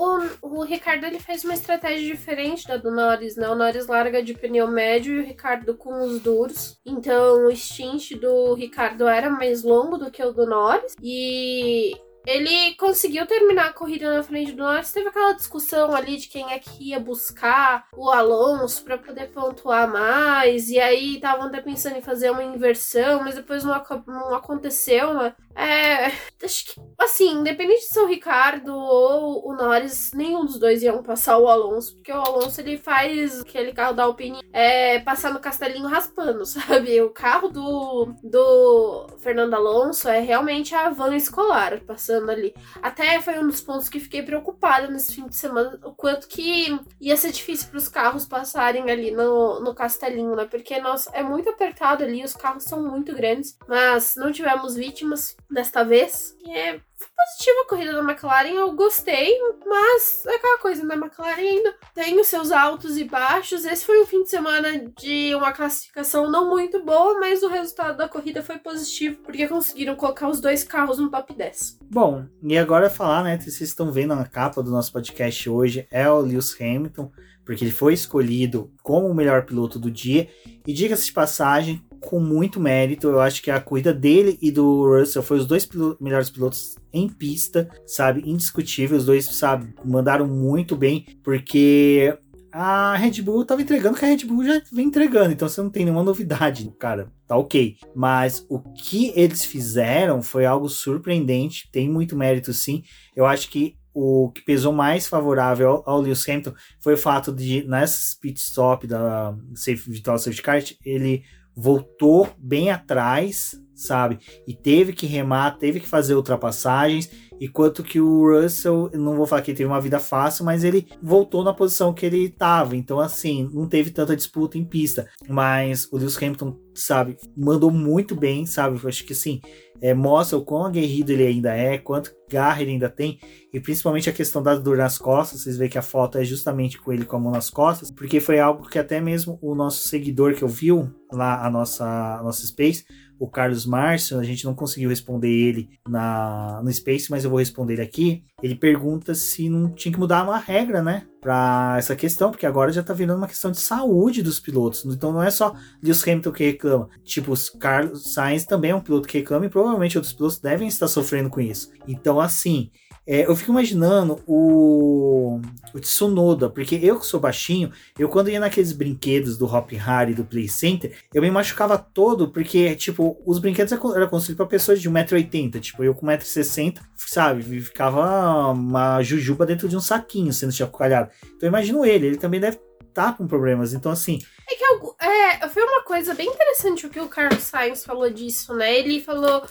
[0.02, 3.48] O, o, Ricardo ele fez uma estratégia diferente da do Norris, né?
[3.48, 6.76] O Norris larga de pneu médio e o Ricardo com os duros.
[6.84, 10.96] Então o stint do Ricardo era mais longo do que o do Norris.
[11.00, 11.92] E
[12.26, 14.92] ele conseguiu terminar a corrida na frente do Norris.
[14.92, 19.88] Teve aquela discussão ali de quem é que ia buscar o Alonso para poder pontuar
[19.88, 20.68] mais.
[20.68, 23.74] E aí estavam até pensando em fazer uma inversão, mas depois não,
[24.06, 25.34] não aconteceu, né?
[25.54, 26.12] É.
[26.44, 31.02] Acho que, assim, independente de ser o Ricardo ou o Norris, nenhum dos dois iam
[31.02, 35.38] passar o Alonso, porque o Alonso ele faz aquele carro da Alpine é, passar no
[35.38, 37.00] castelinho raspando, sabe?
[37.00, 42.52] O carro do, do Fernando Alonso é realmente a van escolar passando ali.
[42.82, 46.76] Até foi um dos pontos que fiquei preocupada nesse fim de semana, o quanto que
[47.00, 50.46] ia ser difícil para os carros passarem ali no, no castelinho, né?
[50.46, 55.36] Porque nossa, é muito apertado ali, os carros são muito grandes, mas não tivemos vítimas
[55.52, 56.36] desta vez.
[56.44, 59.36] E é positiva a corrida da McLaren, eu gostei,
[59.66, 60.94] mas é aquela coisa, né?
[60.94, 63.64] McLaren ainda tem os seus altos e baixos.
[63.64, 67.96] Esse foi um fim de semana de uma classificação não muito boa, mas o resultado
[67.96, 71.78] da corrida foi positivo, porque conseguiram colocar os dois carros no top 10.
[71.90, 73.38] Bom, e agora falar, né?
[73.38, 77.10] Vocês estão vendo na capa do nosso podcast hoje, é o Lewis Hamilton,
[77.44, 80.28] porque ele foi escolhido como o melhor piloto do dia.
[80.66, 83.08] E diga-se de passagem, com muito mérito.
[83.08, 85.68] Eu acho que a corrida dele e do Russell foi os dois
[86.00, 88.22] melhores pilotos em pista, sabe?
[88.26, 88.96] Indiscutível.
[88.96, 92.16] Os dois, sabe, mandaram muito bem, porque
[92.52, 95.70] a Red Bull tava entregando que a Red Bull já vem entregando, então você não
[95.70, 97.76] tem nenhuma novidade, cara, tá ok.
[97.94, 102.82] Mas o que eles fizeram foi algo surpreendente, tem muito mérito sim.
[103.16, 107.64] Eu acho que o que pesou mais favorável ao, Lewis Hamilton foi o fato de,
[107.64, 111.24] nessa pit stop da Safe, Vital Safety Car, ele
[111.54, 114.18] voltou bem atrás, sabe?
[114.46, 117.10] E teve que remar, teve que fazer ultrapassagens.
[117.40, 121.42] Enquanto que o Russell, não vou falar que teve uma vida fácil, mas ele voltou
[121.42, 122.76] na posição que ele estava.
[122.76, 125.08] Então, assim, não teve tanta disputa em pista.
[125.28, 128.78] Mas o Lewis Hamilton, sabe, mandou muito bem, sabe?
[128.82, 129.40] Eu acho que assim,
[129.80, 133.18] é, mostra o quão aguerrido ele ainda é, quanto garra ele ainda tem,
[133.52, 135.42] e principalmente a questão da dor nas costas.
[135.42, 138.20] Vocês veem que a foto é justamente com ele com a mão nas costas, porque
[138.20, 142.46] foi algo que até mesmo o nosso seguidor que ouviu lá a nossa, a nossa
[142.46, 142.84] Space
[143.22, 147.38] o Carlos Márcio, a gente não conseguiu responder ele na, no Space, mas eu vou
[147.38, 148.24] responder ele aqui.
[148.42, 151.06] Ele pergunta se não tinha que mudar uma regra, né?
[151.20, 154.84] Para essa questão, porque agora já tá virando uma questão de saúde dos pilotos.
[154.86, 156.88] Então não é só Lewis Hamilton que reclama.
[157.04, 160.66] Tipo, os Carlos Sainz também é um piloto que reclama e provavelmente outros pilotos devem
[160.66, 161.70] estar sofrendo com isso.
[161.86, 162.72] Então, assim,
[163.06, 165.40] É, eu fico imaginando o,
[165.74, 170.14] o Tsunoda, porque eu que sou baixinho, eu quando ia naqueles brinquedos do Hop Harry
[170.14, 174.80] do Play Center, eu me machucava todo, porque, tipo, os brinquedos eram construídos para pessoas
[174.80, 180.52] de 1,80m, tipo, eu com 1,60m, sabe, ficava uma jujuba dentro de um saquinho sendo
[180.52, 181.10] chacoalhado.
[181.24, 182.58] Então eu imagino ele, ele também deve
[182.92, 184.18] tá com problemas, então assim...
[184.50, 184.64] É que
[185.00, 188.78] é, foi uma coisa bem interessante o que o Carlos Sainz falou disso, né?
[188.78, 189.42] Ele falou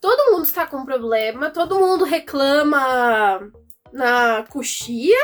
[0.00, 3.40] todo mundo está com problema, todo mundo reclama
[3.92, 5.16] na coxia,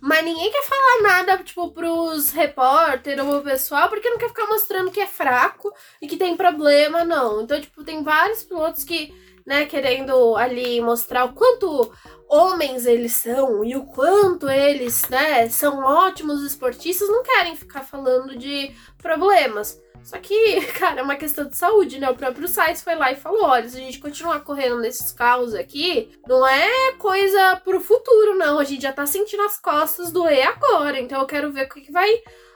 [0.00, 4.46] mas ninguém quer falar nada, tipo, pros repórteres ou pro pessoal, porque não quer ficar
[4.46, 7.42] mostrando que é fraco e que tem problema, não.
[7.42, 9.12] Então, tipo, tem vários pilotos que,
[9.46, 11.92] né, querendo ali mostrar o quanto
[12.28, 18.36] homens eles são e o quanto eles, né, são ótimos esportistas, não querem ficar falando
[18.36, 19.80] de problemas.
[20.04, 22.10] Só que, cara, é uma questão de saúde, né?
[22.10, 25.54] O próprio Sainz foi lá e falou: olha, se a gente continuar correndo nesses carros
[25.54, 28.58] aqui, não é coisa pro futuro, não.
[28.58, 30.98] A gente já tá sentindo as costas doer agora.
[30.98, 32.10] Então eu quero ver o que vai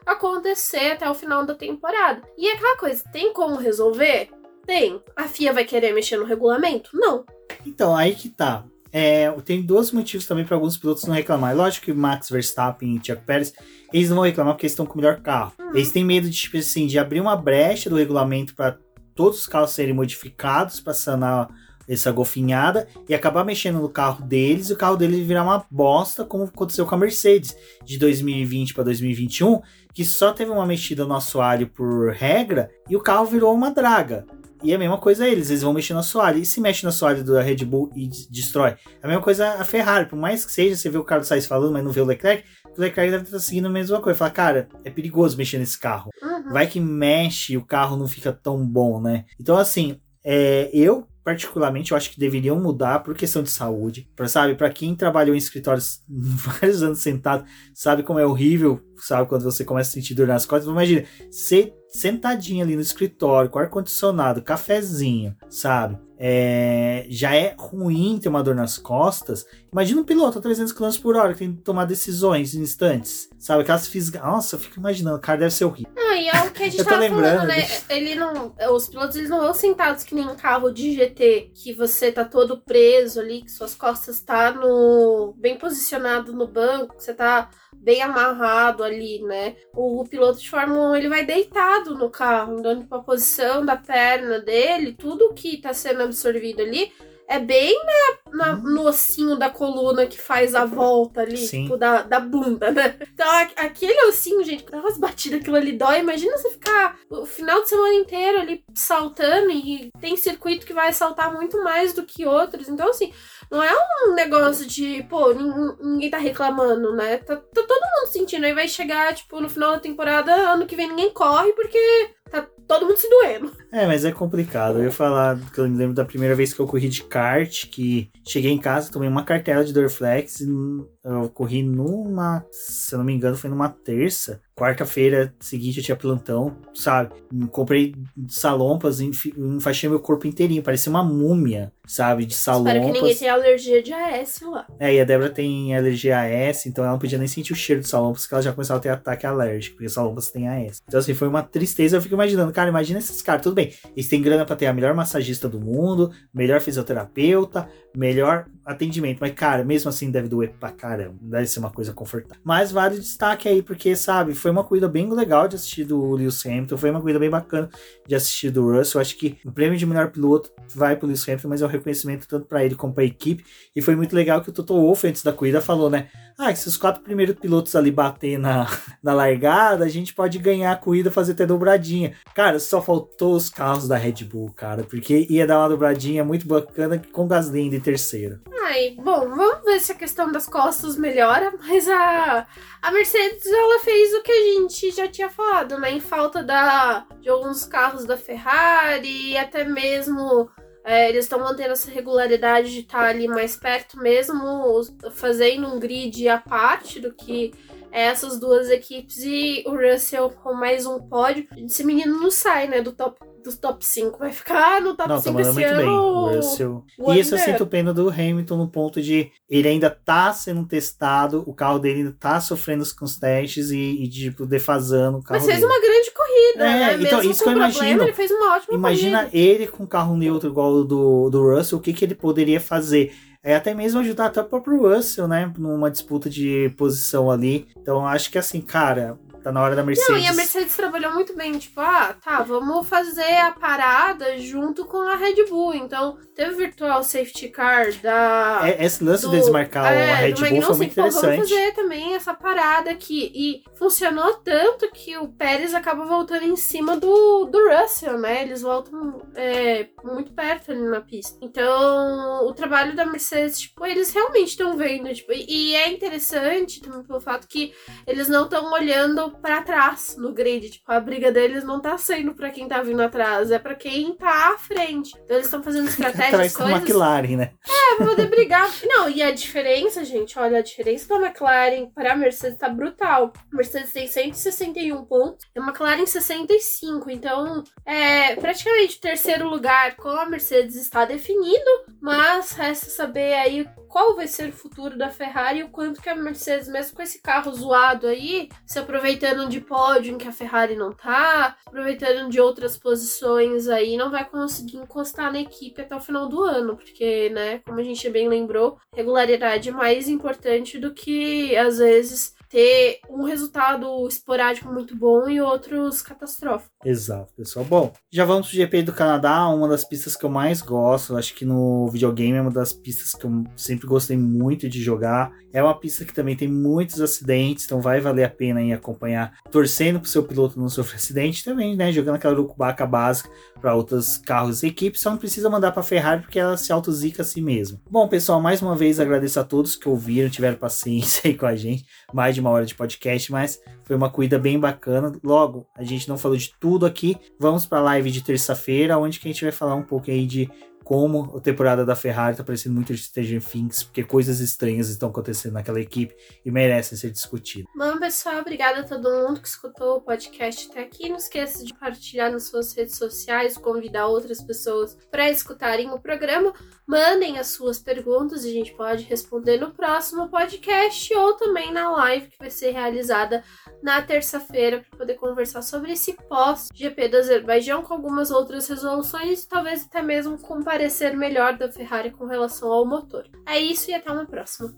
[0.04, 2.22] acontecer até o final da temporada.
[2.36, 4.30] E é aquela coisa, tem como resolver?
[4.66, 5.00] Tem.
[5.14, 6.90] A FIA vai querer mexer no regulamento?
[6.92, 7.24] Não.
[7.64, 8.64] Então, aí que tá.
[8.92, 11.54] É, tem dois motivos também para alguns pilotos não reclamar.
[11.54, 13.52] Lógico que Max Verstappen e Tiago Pérez,
[13.92, 15.52] eles não vão reclamar porque eles estão com o melhor carro.
[15.58, 15.70] Uhum.
[15.70, 18.78] Eles têm medo de, tipo assim, de abrir uma brecha do regulamento para
[19.14, 21.48] todos os carros serem modificados para sanar
[21.88, 26.24] essa golfinhada e acabar mexendo no carro deles e o carro deles virar uma bosta,
[26.24, 29.60] como aconteceu com a Mercedes de 2020 para 2021,
[29.94, 34.26] que só teve uma mexida no assoalho por regra e o carro virou uma draga.
[34.62, 36.38] E a mesma coisa eles, eles vão mexer no assoalho.
[36.38, 38.76] E se mexe no assoalho da Red Bull e destrói?
[39.02, 41.72] A mesma coisa a Ferrari, por mais que seja, você vê o Carlos Sainz falando,
[41.72, 42.44] mas não vê o Leclerc,
[42.76, 44.18] o Leclerc deve estar seguindo a mesma coisa.
[44.18, 46.10] Fala, cara, é perigoso mexer nesse carro.
[46.22, 46.52] Uhum.
[46.52, 49.24] Vai que mexe e o carro não fica tão bom, né?
[49.40, 54.08] Então, assim, é, eu particularmente, eu acho que deveriam mudar por questão de saúde.
[54.14, 59.28] Pra, sabe, para quem trabalhou em escritórios vários anos sentado, sabe como é horrível, sabe,
[59.28, 60.70] quando você começa a sentir dor nas costas.
[60.70, 65.98] Imagina, você sentadinho ali no escritório, com ar-condicionado, cafezinho, sabe?
[66.18, 69.46] É, já é ruim ter uma dor nas costas.
[69.70, 73.28] Imagina um piloto a 300 km por hora que tem que tomar decisões em instantes.
[73.38, 73.62] Sabe?
[73.62, 74.22] Aquelas fisgas.
[74.22, 75.92] Nossa, eu fico imaginando, o cara deve ser horrível.
[75.94, 77.66] Não, e é o que a gente tava falando, né?
[77.90, 78.54] Ele não.
[78.72, 82.24] Os pilotos eles não vão sentados que nem um carro de GT, que você tá
[82.24, 85.34] todo preso ali, que suas costas tá no.
[85.36, 87.50] bem posicionado no banco, que você tá
[87.86, 89.54] bem amarrado ali, né?
[89.72, 93.64] O, o piloto de Fórmula 1 ele vai deitado no carro, então tipo, a posição
[93.64, 96.92] da perna dele, tudo que tá sendo absorvido ali
[97.28, 98.74] é bem na, na, uhum.
[98.74, 101.62] no ossinho da coluna que faz a volta ali, Sim.
[101.62, 102.96] tipo, da, da bunda, né?
[103.00, 103.26] Então,
[103.56, 105.98] aquele ossinho, gente, dá umas batidas, aquilo ali dói.
[105.98, 110.92] Imagina você ficar o final de semana inteiro ali saltando e tem circuito que vai
[110.92, 112.68] saltar muito mais do que outros.
[112.68, 113.12] Então, assim,
[113.50, 113.72] não é
[114.06, 117.18] um negócio de, pô, ninguém tá reclamando, né?
[117.18, 118.44] Tá, tá todo mundo sentindo.
[118.44, 122.48] Aí vai chegar, tipo, no final da temporada, ano que vem ninguém corre porque tá
[122.66, 123.52] todo mundo se doendo.
[123.72, 124.78] É, mas é complicado.
[124.78, 127.66] Eu ia falar que eu me lembro da primeira vez que eu corri de kart,
[127.68, 133.04] que cheguei em casa, tomei uma cartela de Dorflex, eu corri numa, se eu não
[133.04, 134.40] me engano, foi numa terça.
[134.56, 137.10] Quarta-feira seguinte eu tinha plantão, sabe?
[137.50, 137.94] Comprei
[138.26, 142.24] salompas, enfaixei meu corpo inteirinho, parecia uma múmia, sabe?
[142.24, 142.74] De salompas.
[142.74, 144.66] Espero que ninguém tenha alergia de AS lá.
[144.80, 147.56] É, e a Débora tem alergia a AS, então ela não podia nem sentir o
[147.56, 150.82] cheiro de salompas, porque ela já começava a ter ataque alérgico, porque salompas tem AS.
[150.88, 154.08] Então assim, foi uma tristeza, eu fico imaginando, cara, imagina esses caras, tudo bem, eles
[154.08, 159.64] têm grana para ter a melhor massagista do mundo, melhor fisioterapeuta, melhor atendimento, mas cara,
[159.64, 162.42] mesmo assim deve doer pra caramba, deve ser uma coisa confortável.
[162.44, 166.44] Mas vale destaque aí, porque, sabe, foi uma corrida bem legal de assistir do Lewis
[166.44, 167.68] Hamilton, foi uma corrida bem bacana
[168.06, 171.48] de assistir do Russell, acho que o prêmio de melhor piloto vai pro Lewis Hamilton,
[171.48, 173.44] mas é um reconhecimento tanto para ele como pra equipe,
[173.74, 176.08] e foi muito legal que o Toto Wolff, antes da corrida, falou, né,
[176.38, 178.66] ah, se os quatro primeiros pilotos ali bater na,
[179.02, 182.05] na largada, a gente pode ganhar a corrida, fazer até dobradinha.
[182.34, 186.46] Cara, só faltou os carros da Red Bull, cara, porque ia dar uma dobradinha muito
[186.46, 188.40] bacana com Gasly em terceiro.
[188.64, 192.46] Ai, bom, vamos ver se a questão das costas melhora, mas a,
[192.82, 197.06] a Mercedes, ela fez o que a gente já tinha falado, né, em falta da,
[197.20, 200.50] de alguns carros da Ferrari, e até mesmo
[200.86, 205.80] é, eles estão mantendo essa regularidade de estar tá ali mais perto mesmo, fazendo um
[205.80, 207.52] grid à parte do que
[207.92, 211.46] essas duas equipes e o Russell com mais um pódio.
[211.56, 214.18] Esse menino não sai, né, do top dos top 5.
[214.18, 215.76] Vai ficar no top não, 5 tá esse muito ano.
[215.78, 216.84] Bem, o Russell.
[217.08, 221.44] E isso eu sinto pena do Hamilton no ponto de ele ainda tá sendo testado,
[221.46, 225.38] o carro dele ainda tá sofrendo com os testes e, e tipo, defasando o carro
[225.38, 225.72] Mas fez dele.
[225.72, 227.02] uma grande corrida É, né?
[227.04, 228.02] então, Mesmo isso com que eu problema, imagino.
[228.02, 229.36] ele fez uma ótima Imagina corrida.
[229.38, 233.14] ele com carro neutro igual o do, do Russell, o que, que ele poderia fazer?
[233.46, 235.52] É até mesmo ajudar até o próprio Russell, né?
[235.56, 237.68] Numa disputa de posição ali.
[237.80, 239.16] Então acho que assim, cara,
[239.46, 240.10] tá na hora da Mercedes.
[240.10, 244.84] Não, e a Mercedes trabalhou muito bem, tipo, ah, tá, vamos fazer a parada junto
[244.84, 245.72] com a Red Bull.
[245.74, 248.60] Então, teve o Virtual Safety Car da.
[248.64, 251.38] É, esse lance do- de desmarcar é, a Red Bull foi muito pô, Vamos interessante.
[251.48, 253.30] fazer também essa parada aqui.
[253.34, 258.42] E funcionou tanto que o Pérez acaba voltando em cima do, do Russell, né?
[258.42, 261.38] Eles voltam é, muito perto ali na pista.
[261.40, 265.12] Então, o trabalho da Mercedes, tipo, eles realmente estão vendo.
[265.14, 267.72] Tipo, e e é interessante também pelo fato que
[268.06, 270.70] eles não estão olhando pra trás no grid.
[270.70, 274.16] Tipo, a briga deles não tá sendo pra quem tá vindo atrás, é pra quem
[274.16, 275.12] tá à frente.
[275.24, 277.52] Então, eles estão fazendo estratégias, Atrás da coisas McLaren, né?
[277.96, 278.70] pra poder brigar.
[278.84, 283.32] Não, e a diferença, gente, olha, a diferença da McLaren para a Mercedes tá brutal.
[283.52, 287.10] A Mercedes tem 161 pontos e a McLaren 65.
[287.10, 291.70] Então, é praticamente o terceiro lugar com a Mercedes está definido,
[292.00, 293.66] mas resta saber aí
[293.96, 297.00] qual vai ser o futuro da Ferrari e o quanto que a Mercedes, mesmo com
[297.00, 302.28] esse carro zoado aí, se aproveitando de pódio em que a Ferrari não tá, aproveitando
[302.28, 306.76] de outras posições aí, não vai conseguir encostar na equipe até o final do ano,
[306.76, 312.35] porque, né, como a gente bem lembrou, regularidade é mais importante do que, às vezes,
[312.48, 316.70] ter um resultado esporádico muito bom e outros catastróficos.
[316.84, 317.64] Exato, pessoal.
[317.64, 321.16] Bom, já vamos pro GP do Canadá, uma das pistas que eu mais gosto.
[321.16, 325.32] Acho que no videogame é uma das pistas que eu sempre gostei muito de jogar.
[325.52, 329.38] É uma pista que também tem muitos acidentes, então vai valer a pena aí acompanhar,
[329.50, 331.90] torcendo pro seu piloto não sofrer acidente também, né?
[331.90, 333.30] Jogando aquela Rukubaca básica
[333.60, 337.22] para outros carros e equipes, só não precisa mandar para Ferrari porque ela se autozica
[337.22, 337.80] a si mesma.
[337.90, 341.56] Bom, pessoal, mais uma vez agradeço a todos que ouviram, tiveram paciência aí com a
[341.56, 345.12] gente, mais de uma hora de podcast, mas foi uma corrida bem bacana.
[345.22, 347.16] Logo, a gente não falou de tudo aqui.
[347.38, 350.26] Vamos para a live de terça-feira, onde que a gente vai falar um pouco aí
[350.26, 350.50] de
[350.86, 355.54] como a temporada da Ferrari tá parecendo muito Stranger Things, porque coisas estranhas estão acontecendo
[355.54, 356.14] naquela equipe
[356.44, 357.68] e merecem ser discutidas.
[357.74, 361.08] Bom, pessoal, obrigada a todo mundo que escutou o podcast até aqui.
[361.08, 366.54] Não esqueça de compartilhar nas suas redes sociais, convidar outras pessoas para escutarem o programa.
[366.86, 371.90] Mandem as suas perguntas e a gente pode responder no próximo podcast ou também na
[371.90, 373.42] live que vai ser realizada
[373.82, 379.48] na terça-feira para poder conversar sobre esse pós-GP do Azerbaijão com algumas outras resoluções e
[379.48, 383.26] talvez até mesmo com parecer melhor da Ferrari com relação ao motor.
[383.46, 384.74] É isso e até uma próxima.